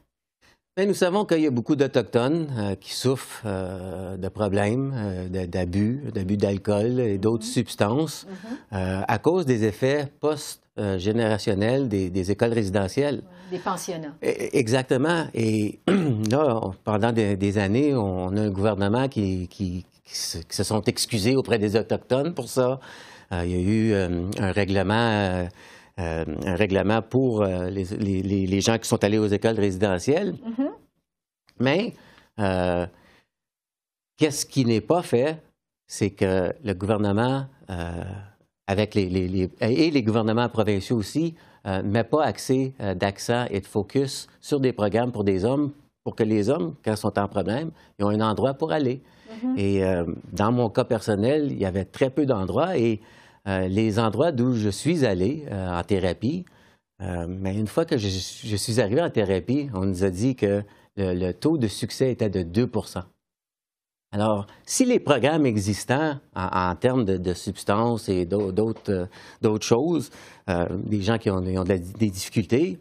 nous 0.78 0.94
savons 0.94 1.24
qu'il 1.26 1.40
y 1.40 1.48
a 1.48 1.52
beaucoup 1.52 1.78
d'Autochtones 1.78 2.54
euh, 2.58 2.76
qui 2.76 2.94
souffrent 2.94 3.44
euh, 3.46 4.18
de 4.18 4.28
problèmes, 4.28 5.30
d'abus, 5.30 6.04
d'abus 6.14 6.36
d'alcool 6.36 7.00
et 7.00 7.18
d'autres 7.18 7.46
mm-hmm. 7.46 7.48
substances 7.48 8.28
mm-hmm. 8.72 9.06
à 9.08 9.18
cause 9.20 9.46
des 9.46 9.64
effets 9.64 10.12
post 10.20 10.65
euh, 10.78 11.00
générationnel 11.00 11.88
des, 11.88 12.32
écoles 12.32 12.52
résidentielles. 12.52 13.24
Des 13.50 13.60
pensionnats. 13.60 14.14
E, 14.22 14.28
e, 14.28 14.50
exactement. 14.52 15.26
Et 15.34 15.80
là, 16.30 16.60
pendant 16.84 17.14
des, 17.14 17.58
années, 17.58 17.96
on 17.96 18.36
a 18.36 18.42
un 18.42 18.50
gouvernement 18.50 19.08
qui, 19.08 19.86
se, 20.04 20.64
sont 20.64 20.82
excusés 20.82 21.38
auprès 21.38 21.60
des 21.60 21.78
Autochtones 21.78 22.34
pour 22.34 22.50
ça. 22.50 22.82
Euh, 23.32 23.44
il 23.46 23.52
y 23.52 23.56
a 23.56 23.60
eu 23.60 23.94
euh, 23.94 24.30
un 24.38 24.52
règlement. 24.52 25.48
un 25.98 26.56
règlement 26.58 27.02
pour 27.02 27.46
les, 27.46 28.60
gens 28.60 28.78
qui 28.78 28.90
sont 28.90 29.02
allés 29.02 29.18
aux 29.18 29.28
écoles 29.28 29.58
résidentielles. 29.58 30.34
Mm-hmm. 30.34 30.72
Mais 31.62 31.94
qu'est-ce 34.18 34.46
qui 34.46 34.66
n'est 34.66 34.82
pas 34.82 35.04
fait, 35.04 35.42
c'est 35.88 36.10
que 36.10 36.54
le 36.66 36.74
gouvernement 36.74 37.46
avec 38.68 38.96
les, 38.96 39.50
et 39.62 39.92
les 39.92 40.04
gouvernements 40.04 40.50
provinciaux 40.50 40.98
aussi, 40.98 41.36
euh, 41.68 41.82
mais 41.84 42.04
pas 42.04 42.24
accès 42.24 42.74
euh, 42.82 42.94
d'accent 42.94 43.46
et 43.50 43.60
de 43.62 43.66
focus 43.66 44.28
sur 44.42 44.60
des 44.60 44.74
programmes 44.74 45.12
pour 45.12 45.24
des 45.24 45.46
hommes, 45.46 45.72
pour 46.04 46.16
que 46.16 46.24
les 46.24 46.50
hommes, 46.50 46.76
quand 46.84 46.92
ils 46.92 46.98
sont 46.98 47.18
en 47.18 47.28
problème, 47.28 47.72
ils 48.00 48.06
ont 48.06 48.10
un 48.10 48.22
endroit 48.22 48.54
pour 48.54 48.72
aller. 48.72 49.02
Mm-hmm. 49.30 49.60
Et 49.60 49.84
euh, 49.84 50.06
dans 50.32 50.52
mon 50.52 50.70
cas 50.70 50.84
personnel, 50.84 51.52
il 51.52 51.60
y 51.60 51.66
avait 51.66 51.86
très 51.86 52.10
peu 52.10 52.26
d'endroits 52.26 52.78
et 52.78 53.02
les 53.48 54.00
endroits 54.00 54.32
d'où 54.32 54.56
je 54.56 54.70
suis 54.70 55.06
allé 55.06 55.46
en 55.52 55.84
thérapie, 55.84 56.46
mais 57.00 57.56
une 57.56 57.68
fois 57.68 57.86
que 57.86 57.96
je, 57.96 58.08
suis 58.08 58.82
arrivé 58.82 59.04
en 59.04 59.12
thérapie, 59.12 59.70
on 59.76 59.86
nous 59.86 60.04
a 60.04 60.10
dit 60.10 60.36
que 60.36 60.64
le, 60.98 61.14
le 61.14 61.32
taux 61.32 61.60
de 61.60 61.68
succès 61.68 62.12
était 62.12 62.32
de 62.32 62.42
2 62.42 62.68
Alors, 64.12 64.48
si 64.66 64.86
les 64.86 65.00
programmes 65.00 65.46
existants 65.46 66.20
en, 66.36 66.76
termes 66.76 67.04
de, 67.04 67.34
substances 67.34 68.08
et 68.08 68.26
d'autres 68.26 69.10
choses, 69.62 70.10
des 70.48 71.02
gens 71.02 71.18
qui 71.18 71.30
ont, 71.30 71.42
des 71.42 72.10
difficultés, 72.10 72.80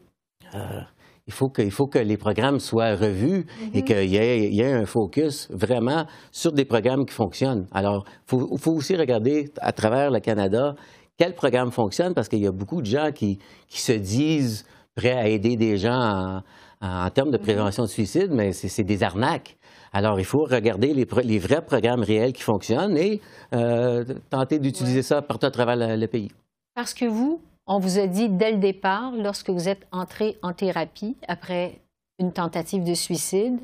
il 1.27 1.33
faut, 1.33 1.49
que, 1.49 1.69
faut 1.71 1.87
que 1.87 1.99
les 1.99 2.17
programmes 2.17 2.61
soient 2.61 2.95
revus 2.95 3.47
et 3.73 3.79
mhm. 3.79 3.85
qu'il 3.85 4.11
y, 4.11 4.17
ait 4.61 4.73
un 4.73 4.85
focus 4.85 5.49
vraiment 5.51 6.07
sur 6.31 6.53
des 6.53 6.65
programmes 6.65 7.07
qui 7.07 7.15
fonctionnent. 7.15 7.67
Alors, 7.73 8.05
il 8.33 8.59
faut, 8.59 8.73
aussi 8.73 8.95
regarder 8.95 9.51
à 9.61 9.73
travers 9.73 10.11
le 10.11 10.21
Canada 10.21 10.75
quel 11.17 11.35
programme 11.35 11.71
fonctionne 11.71 12.13
parce 12.13 12.29
qu'il 12.29 12.41
y 12.41 12.47
a 12.47 12.53
beaucoup 12.53 12.83
de 12.83 12.87
gens 12.87 13.11
qui, 13.13 13.39
se 13.69 13.93
disent 13.93 14.65
prêts 14.95 15.13
à 15.13 15.29
aider 15.29 15.57
des 15.57 15.79
gens 15.79 16.43
en, 16.81 17.11
termes 17.11 17.31
de 17.31 17.39
mhm. 17.39 17.43
prévention 17.43 17.85
de 17.85 17.89
suicide, 17.89 18.29
mais 18.31 18.53
c'est 18.53 18.85
des 18.85 19.03
arnaques. 19.03 19.57
Alors, 19.95 20.19
il 20.19 20.25
faut 20.25 20.45
regarder 20.45 20.93
les, 20.93 21.39
vrais 21.39 21.65
programmes 21.65 22.03
réels 22.03 22.33
qui 22.33 22.43
fonctionnent 22.43 22.97
et 22.97 23.21
euh, 23.55 24.05
tenter 24.29 24.59
d'utiliser 24.59 25.03
ça 25.03 25.23
partout 25.23 25.47
à 25.47 25.53
travers 25.53 25.77
le 25.97 26.07
pays. 26.07 26.33
Parce 26.75 26.93
que 26.95 27.05
vous, 27.05 27.41
on 27.69 27.79
vous 27.79 28.01
a 28.01 28.09
dit 28.09 28.29
dès 28.29 28.51
le 28.51 28.59
départ, 28.59 29.13
lorsque 29.13 29.51
vous 29.51 29.69
êtes 29.69 29.87
entré 29.93 30.37
en 30.43 30.53
thérapie 30.53 31.17
après 31.29 31.79
une 32.19 32.33
tentative 32.33 32.83
de 32.83 32.95
suicide, 32.95 33.61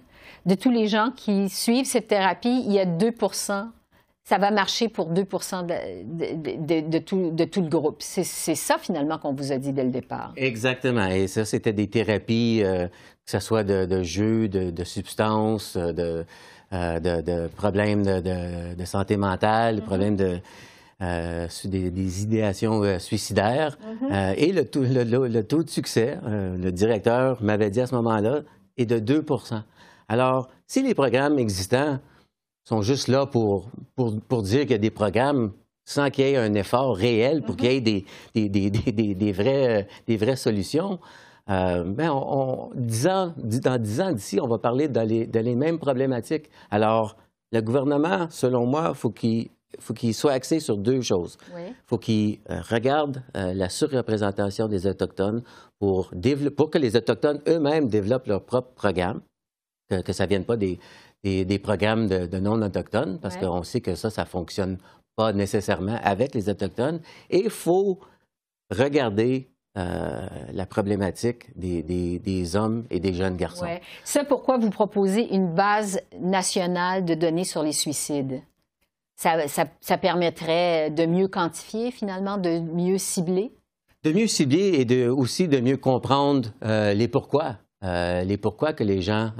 de 0.46 0.54
tous 0.54 0.70
les 0.70 0.86
gens 0.86 1.10
qui 1.14 1.48
suivent 1.48 1.86
cette 1.86 2.06
thérapie, 2.06 2.62
il 2.64 2.72
y 2.72 2.78
a 2.78 2.86
2% 2.86 3.66
ça 4.30 4.38
va 4.38 4.52
marcher 4.52 4.88
pour 4.88 5.12
2% 5.12 5.66
de, 5.66 6.98
tout, 6.98 7.60
le 7.60 7.68
groupe. 7.68 7.96
C'est 7.98 8.22
ça, 8.22 8.76
finalement, 8.78 9.18
qu'on 9.18 9.32
vous 9.32 9.50
a 9.50 9.58
dit 9.58 9.72
dès 9.72 9.82
le 9.82 9.90
départ. 9.90 10.32
Exactement. 10.36 11.06
Et 11.06 11.26
ça, 11.26 11.44
c'était 11.44 11.72
des 11.72 11.88
thérapies, 11.88 12.62
euh, 12.62 12.86
que 13.30 13.38
ce 13.38 13.46
soit 13.46 13.64
de, 13.64 14.02
jeux, 14.02 14.48
de, 14.48 14.84
substances, 14.84 15.76
de, 15.76 16.24
euh, 16.72 17.48
problèmes 17.56 18.04
de, 18.04 18.84
santé 18.84 19.16
mentale, 19.16 19.76
de 19.76 19.80
mm-hmm. 19.80 19.84
problèmes 19.84 20.16
de 20.16 20.40
euh, 21.02 21.46
des, 21.64 22.22
idéations 22.22 22.82
euh, 22.82 22.98
suicidaires. 22.98 23.78
Euh, 24.10 24.34
et 24.36 24.52
le 24.52 24.66
taux, 24.66 24.82
le, 24.82 25.40
taux, 25.42 25.62
de 25.62 25.70
succès, 25.70 26.18
le 26.26 26.70
directeur 26.70 27.42
m'avait 27.42 27.70
dit 27.70 27.80
à 27.80 27.86
ce 27.86 27.94
moment-là, 27.94 28.42
est 28.76 28.84
de 28.84 28.98
2% 28.98 29.62
Alors, 30.08 30.50
si 30.66 30.82
les 30.82 30.92
programmes 30.92 31.38
existants 31.38 32.00
sont 32.68 32.82
juste 32.82 33.08
là 33.08 33.24
pour, 33.24 33.70
pour, 33.96 34.42
dire 34.42 34.60
qu'il 34.62 34.72
y 34.72 34.74
a 34.74 34.78
des 34.78 34.90
programmes 34.90 35.52
sans 35.86 36.10
qu'il 36.10 36.26
y 36.26 36.32
ait 36.32 36.36
un 36.36 36.52
effort 36.52 36.94
réel 36.94 37.40
pour 37.42 37.56
qu'il 37.56 37.72
y 37.72 37.76
ait 37.76 37.80
des, 37.80 38.04
des, 38.34 38.48
des, 38.48 39.14
des 39.14 39.32
vraies, 39.32 39.88
vraies, 40.06 40.36
solutions, 41.50 41.84
ben 41.84 42.10
on, 42.10 42.70
ans, 43.08 43.34
dans 43.36 43.80
dix 43.80 44.00
ans 44.00 44.12
d'ici, 44.12 44.40
on 44.40 44.46
va 44.46 44.58
parler 44.58 44.88
de 44.88 45.00
les, 45.00 45.26
les, 45.26 45.54
mêmes 45.54 45.78
problématiques. 45.78 46.50
Alors, 46.70 47.16
le 47.52 47.60
gouvernement, 47.60 48.28
selon 48.30 48.66
moi, 48.66 48.94
faut 48.94 49.12
il 49.22 49.48
faut 49.78 49.80
faut 49.80 49.94
qu'il 49.94 50.14
soit 50.14 50.32
axé 50.32 50.60
sur 50.60 50.76
deux 50.76 51.00
choses. 51.00 51.38
Il 51.56 51.74
faut 51.86 51.98
qu'il 51.98 52.40
euh, 52.50 52.60
regarde 52.68 53.22
euh, 53.36 53.54
la 53.54 53.68
surreprésentation 53.68 54.68
des 54.68 54.86
Autochtones 54.86 55.42
pour, 55.78 56.12
pour 56.56 56.70
que 56.70 56.78
les 56.78 56.96
Autochtones 56.96 57.40
eux-mêmes 57.48 57.88
développent 57.88 58.26
leur 58.26 58.44
propre 58.44 58.72
programme, 58.74 59.20
que, 59.88 60.12
ça 60.12 60.24
ne 60.24 60.28
vienne 60.28 60.44
pas 60.44 60.56
des, 60.56 60.78
des, 61.24 61.58
programmes 61.58 62.06
de, 62.08 62.38
non-autochtones, 62.38 63.18
parce 63.20 63.36
qu'on 63.36 63.62
sait 63.62 63.80
que 63.80 63.94
ça, 63.94 64.10
ça 64.10 64.22
ne 64.22 64.28
fonctionne 64.28 64.78
pas 65.16 65.32
nécessairement 65.32 65.98
avec 66.02 66.34
les 66.34 66.48
Autochtones. 66.48 67.00
Et 67.30 67.44
il 67.44 67.50
faut 67.50 67.98
regarder 68.70 69.48
euh, 69.78 70.26
la 70.52 70.66
problématique 70.66 71.56
des, 71.56 71.84
des, 71.84 72.56
hommes 72.56 72.86
et 72.90 72.98
des 72.98 73.14
jeunes 73.14 73.36
garçons. 73.36 73.66
C'est 74.02 74.26
pourquoi 74.26 74.58
vous 74.58 74.68
proposez 74.68 75.32
une 75.32 75.54
base 75.54 76.00
nationale 76.18 77.04
de 77.04 77.14
données 77.14 77.44
sur 77.44 77.62
les 77.62 77.70
suicides? 77.70 78.42
Ça, 79.14 79.96
permettrait 79.96 80.90
de 80.90 81.06
mieux 81.06 81.28
quantifier 81.28 81.92
finalement, 81.92 82.36
de 82.36 82.58
mieux 82.58 82.98
cibler? 82.98 83.52
De 84.02 84.12
mieux 84.12 84.26
cibler 84.26 84.72
et 84.80 84.84
de, 84.84 85.08
aussi 85.08 85.46
de 85.46 85.60
mieux 85.60 85.76
comprendre 85.76 86.48
euh, 86.64 86.92
les 86.92 87.06
pourquoi. 87.06 87.58
Euh, 87.84 88.24
les 88.24 88.38
pourquoi 88.38 88.72
que 88.72 88.82
les 88.82 89.02
gens 89.02 89.30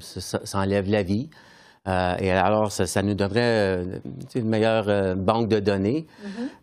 s'enlèvent 0.00 0.90
la 0.90 1.02
vie. 1.02 1.30
et 1.86 2.30
alors, 2.30 2.70
ça, 2.72 3.02
nous 3.02 3.14
donnerait 3.14 3.86
une 4.34 4.48
meilleure 4.50 5.16
banque 5.16 5.48
de 5.48 5.60
données. 5.60 6.06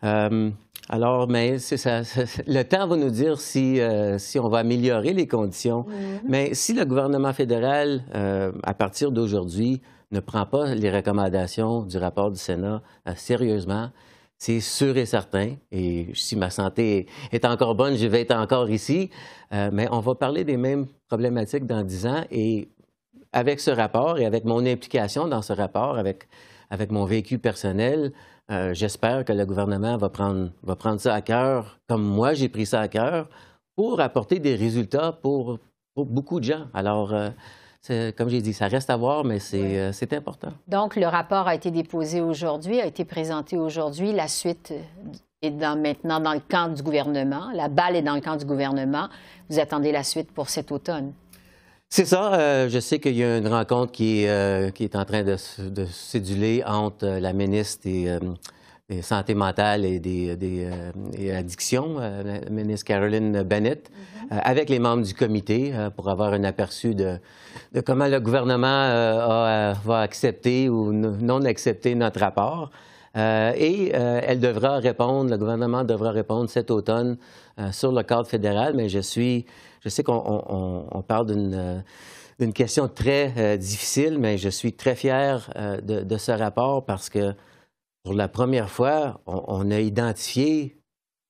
Mm-hmm. 0.03 0.51
Alors, 0.89 1.29
mais 1.29 1.59
ça, 1.59 2.01
le 2.47 2.63
temps 2.63 2.87
va 2.87 2.97
nous 2.97 3.09
dire 3.09 3.39
si, 3.39 3.79
si 4.17 4.37
on 4.37 4.49
va 4.49 4.59
améliorer 4.59 5.13
les 5.13 5.27
conditions. 5.27 5.85
Mais 6.27 6.53
si 6.53 6.73
le 6.73 6.83
gouvernement 6.83 7.31
fédéral, 7.31 8.03
à 8.63 8.73
partir 8.73 9.11
d'aujourd'hui, 9.11 9.81
ne 10.13 10.19
prend 10.19 10.45
pas 10.45 10.73
les 10.75 10.91
recommandations 10.91 11.81
du 11.81 11.97
rapport 11.97 12.31
du 12.31 12.39
Sénat 12.39 12.81
euh, 13.07 13.13
sérieusement, 13.15 13.89
c'est 14.37 14.59
sûr 14.59 14.95
et 14.97 15.05
certain, 15.05 15.55
et 15.71 16.09
si 16.13 16.35
ma 16.35 16.49
santé 16.49 17.07
est 17.31 17.45
encore 17.45 17.75
bonne, 17.75 17.95
je 17.95 18.07
vais 18.07 18.21
être 18.21 18.35
encore 18.35 18.69
ici, 18.69 19.09
euh, 19.53 19.69
mais 19.73 19.87
on 19.91 19.99
va 19.99 20.15
parler 20.15 20.43
des 20.43 20.57
mêmes 20.57 20.85
problématiques 21.07 21.65
dans 21.65 21.81
dix 21.81 22.05
ans, 22.05 22.23
et 22.29 22.69
avec 23.31 23.59
ce 23.59 23.71
rapport 23.71 24.19
et 24.19 24.25
avec 24.25 24.45
mon 24.45 24.65
implication 24.65 25.27
dans 25.27 25.41
ce 25.41 25.53
rapport, 25.53 25.97
avec, 25.97 26.27
avec 26.69 26.91
mon 26.91 27.05
vécu 27.05 27.39
personnel, 27.39 28.11
euh, 28.51 28.73
j'espère 28.73 29.25
que 29.25 29.33
le 29.33 29.45
gouvernement 29.45 29.97
va 29.97 30.09
prendre, 30.09 30.51
va 30.63 30.75
prendre 30.75 30.99
ça 30.99 31.13
à 31.13 31.21
cœur, 31.21 31.79
comme 31.87 32.03
moi 32.03 32.33
j'ai 32.33 32.49
pris 32.49 32.65
ça 32.65 32.81
à 32.81 32.87
cœur, 32.87 33.29
pour 33.75 33.99
apporter 34.01 34.39
des 34.39 34.55
résultats 34.55 35.11
pour, 35.11 35.59
pour 35.95 36.05
beaucoup 36.05 36.39
de 36.39 36.45
gens. 36.45 36.67
Alors, 36.73 37.13
comme 38.17 38.29
j'ai 38.29 38.41
dit, 38.41 38.53
ça 38.53 38.67
reste 38.67 38.89
à 38.89 38.95
voir, 38.95 39.25
mais 39.25 39.39
euh, 39.53 39.91
c'est 39.91 40.13
important. 40.13 40.53
Donc, 40.67 40.95
le 40.95 41.07
rapport 41.07 41.47
a 41.47 41.55
été 41.55 41.69
déposé 41.69 42.21
aujourd'hui, 42.21 42.79
a 42.79 42.85
été 42.85 43.03
présenté 43.03 43.57
aujourd'hui. 43.57 44.13
La 44.13 44.27
suite 44.27 44.73
est 45.41 45.51
maintenant 45.51 46.21
dans 46.21 46.33
le 46.33 46.39
camp 46.39 46.73
du 46.73 46.81
gouvernement. 46.81 47.51
La 47.53 47.67
balle 47.67 47.97
est 47.97 48.01
dans 48.01 48.15
le 48.15 48.21
camp 48.21 48.37
du 48.37 48.45
gouvernement. 48.45 49.09
Vous 49.49 49.59
attendez 49.59 49.91
la 49.91 50.03
suite 50.03 50.31
pour 50.31 50.49
cet 50.49 50.71
automne. 50.71 51.11
C'est 51.95 52.05
ça. 52.05 52.33
Euh, 52.33 52.69
je 52.69 52.79
sais 52.79 52.97
qu'il 52.97 53.15
y 53.15 53.23
a 53.23 53.37
une 53.37 53.47
rencontre 53.47 53.91
qui 53.91 54.23
est, 54.23 54.27
euh, 54.27 54.71
qui 54.71 54.83
est 54.83 54.95
en 54.95 55.05
train 55.05 55.21
de, 55.21 55.37
de 55.69 55.85
séduler 55.85 56.63
entre 56.65 57.05
la 57.05 57.33
ministre 57.33 57.85
et 57.85 58.07
des 58.89 59.03
santé 59.03 59.35
mentale 59.35 59.85
et 59.85 59.99
des, 59.99 60.35
des 60.35 60.67
et 61.15 61.31
addictions, 61.31 61.99
la 61.99 62.49
ministre 62.49 62.87
Caroline 62.87 63.43
Bennett, 63.43 63.91
mm-hmm. 63.91 64.39
avec 64.41 64.69
les 64.69 64.79
membres 64.79 65.03
du 65.03 65.13
comité 65.13 65.71
pour 65.95 66.09
avoir 66.09 66.33
un 66.33 66.43
aperçu 66.45 66.95
de, 66.95 67.19
de 67.73 67.81
comment 67.81 68.07
le 68.07 68.19
gouvernement 68.19 68.85
euh, 68.89 69.73
va 69.85 69.99
accepter 69.99 70.69
ou 70.69 70.91
non 70.91 71.45
accepter 71.45 71.93
notre 71.93 72.21
rapport. 72.21 72.71
Euh, 73.15 73.53
et 73.55 73.91
euh, 73.93 74.19
elle 74.23 74.39
devra 74.39 74.79
répondre, 74.79 75.29
le 75.29 75.37
gouvernement 75.37 75.83
devra 75.83 76.09
répondre 76.09 76.49
cet 76.49 76.71
automne 76.71 77.17
sur 77.71 77.91
le 77.91 78.01
cadre 78.01 78.27
fédéral, 78.27 78.73
mais 78.75 78.89
je 78.89 78.97
suis, 78.97 79.45
je 79.83 79.89
sais 79.89 80.03
qu'on 80.03 81.03
parle 81.07 81.27
d'une 82.39 82.53
question 82.53 82.87
très 82.87 83.57
difficile, 83.57 84.17
mais 84.17 84.37
je 84.37 84.49
suis 84.49 84.73
très 84.73 84.95
fier 84.95 85.49
de, 85.83 86.17
ce 86.17 86.31
rapport 86.31 86.85
parce 86.85 87.09
que 87.09 87.33
pour 88.03 88.13
la 88.13 88.27
première 88.27 88.69
fois, 88.69 89.21
on, 89.25 89.69
a 89.71 89.79
identifié 89.79 90.77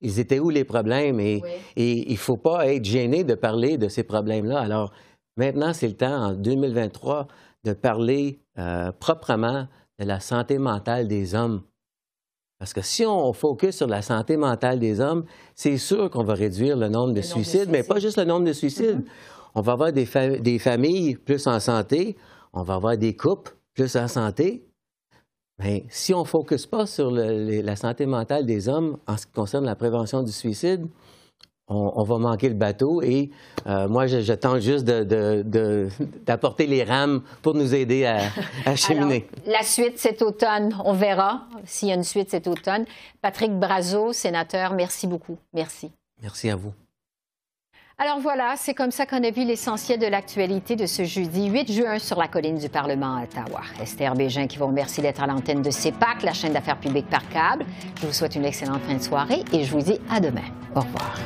ils 0.02 0.20
étaient 0.20 0.40
où 0.40 0.50
les 0.50 0.66
problèmes 0.66 1.20
et, 1.20 1.42
et 1.78 2.10
il 2.10 2.12
ne 2.12 2.18
faut 2.18 2.36
pas 2.36 2.68
être 2.68 2.84
gêné 2.84 3.24
de 3.24 3.36
parler 3.36 3.78
de 3.78 3.88
ces 3.88 4.04
problèmes-là. 4.04 4.60
Alors, 4.60 4.92
Maintenant, 5.38 5.74
c'est 5.74 5.88
le 5.88 5.96
temps, 5.96 6.28
en 6.28 6.34
2023, 6.34 7.28
de 7.64 7.74
parler 7.74 8.40
euh, 8.60 8.92
proprement 8.92 9.68
de 10.00 10.06
la 10.06 10.20
santé 10.20 10.58
mentale 10.58 11.08
des 11.08 11.34
hommes. 11.34 11.64
Parce 12.64 12.72
que 12.72 12.82
si 12.82 13.06
on 13.06 13.34
focus 13.34 13.76
sur 13.76 13.88
la 13.88 14.02
santé 14.02 14.38
mentale 14.38 14.80
des 14.80 15.02
hommes, 15.02 15.26
c'est 15.54 15.78
sûr 15.78 16.10
qu'on 16.10 16.24
va 16.24 16.34
réduire 16.34 16.78
le 16.78 16.88
nombre 16.88 17.12
de, 17.12 17.20
suicides, 17.20 17.68
mais 17.70 17.84
pas 17.84 18.00
juste 18.00 18.18
le 18.18 18.24
nombre 18.24 18.46
de 18.46 18.54
suicides. 18.54 19.02
Mm-hmm. 19.02 19.56
On 19.56 19.60
va 19.62 19.74
avoir 19.74 19.92
des, 19.92 20.06
familles 20.60 21.18
plus 21.18 21.46
en 21.46 21.60
santé, 21.60 22.16
on 22.54 22.64
va 22.64 22.76
avoir 22.76 22.96
des 22.96 23.18
couples 23.18 23.54
plus 23.74 23.98
en 23.98 24.08
santé. 24.08 24.66
Mais 25.60 25.84
si 25.90 26.14
on 26.14 26.22
ne 26.22 26.26
focus 26.26 26.66
pas 26.66 26.86
sur 26.86 27.12
la 27.12 27.76
santé 27.76 28.06
mentale 28.06 28.46
des 28.46 28.70
hommes 28.70 28.98
en 29.08 29.18
ce 29.18 29.26
qui 29.26 29.34
concerne 29.34 29.66
la 29.66 29.76
prévention 29.76 30.24
du 30.24 30.32
suicide, 30.32 30.88
on, 31.68 32.04
va 32.04 32.18
manquer 32.18 32.50
le 32.50 32.56
bateau 32.56 33.02
et 33.02 33.32
euh, 33.68 33.88
moi, 33.88 34.08
je, 34.08 34.34
tente 34.34 34.60
juste 34.60 34.84
d'apporter 36.26 36.68
les 36.68 36.84
rames 36.84 37.22
pour 37.42 37.54
nous 37.54 37.74
aider 37.74 38.06
à, 38.06 38.20
à 38.66 38.76
cheminer. 38.76 39.28
la 39.46 39.64
suite 39.64 39.98
cet 39.98 40.22
automne, 40.22 40.76
on 40.84 40.94
verra 40.94 41.48
s'il 41.66 41.90
y 41.90 41.92
a 41.92 41.96
une 41.96 42.04
suite 42.04 42.30
cet 42.30 42.48
automne. 42.48 42.86
Patrick 43.22 43.52
Brazo, 43.54 44.14
sénateur, 44.14 44.74
merci 44.74 45.08
beaucoup. 45.08 45.38
Merci. 45.54 45.92
Merci 46.22 46.50
à 46.50 46.56
vous. 46.56 46.74
Alors 48.04 48.20
voilà, 48.20 48.56
c'est 48.58 48.74
comme 48.74 48.92
ça 48.92 49.06
qu'on 49.06 49.24
a 49.24 49.32
vu 49.32 49.46
l'essentiel 49.46 49.98
de 49.98 50.08
l'actualité 50.08 50.76
de 50.76 50.86
ce 50.86 51.06
jeudi 51.06 51.48
8 51.48 51.72
juin 51.72 52.00
sur 52.00 52.20
la 52.20 52.28
colline 52.28 52.58
du 52.58 52.68
Parlement 52.68 53.16
à 53.16 53.24
Ottawa. 53.24 53.62
Esther 53.82 54.14
Bégin 54.14 54.46
qui 54.46 54.58
vous 54.58 54.68
remercie 54.68 55.00
d'être 55.00 55.24
à 55.24 55.28
l'antenne 55.28 55.62
de 55.62 55.72
CEPAC, 55.72 56.22
la 56.24 56.34
chaîne 56.34 56.52
d'affaires 56.52 56.80
publiques 56.80 57.10
par 57.10 57.26
câble. 57.30 57.66
Je 58.02 58.08
vous 58.08 58.12
souhaite 58.12 58.36
une 58.36 58.44
excellente 58.44 58.82
fin 58.82 58.96
de 58.96 59.02
soirée 59.02 59.46
et 59.54 59.64
je 59.64 59.72
vous 59.72 59.82
dis 59.82 60.02
à 60.12 60.20
demain. 60.20 60.42
Au 60.76 60.82
revoir. 60.82 61.18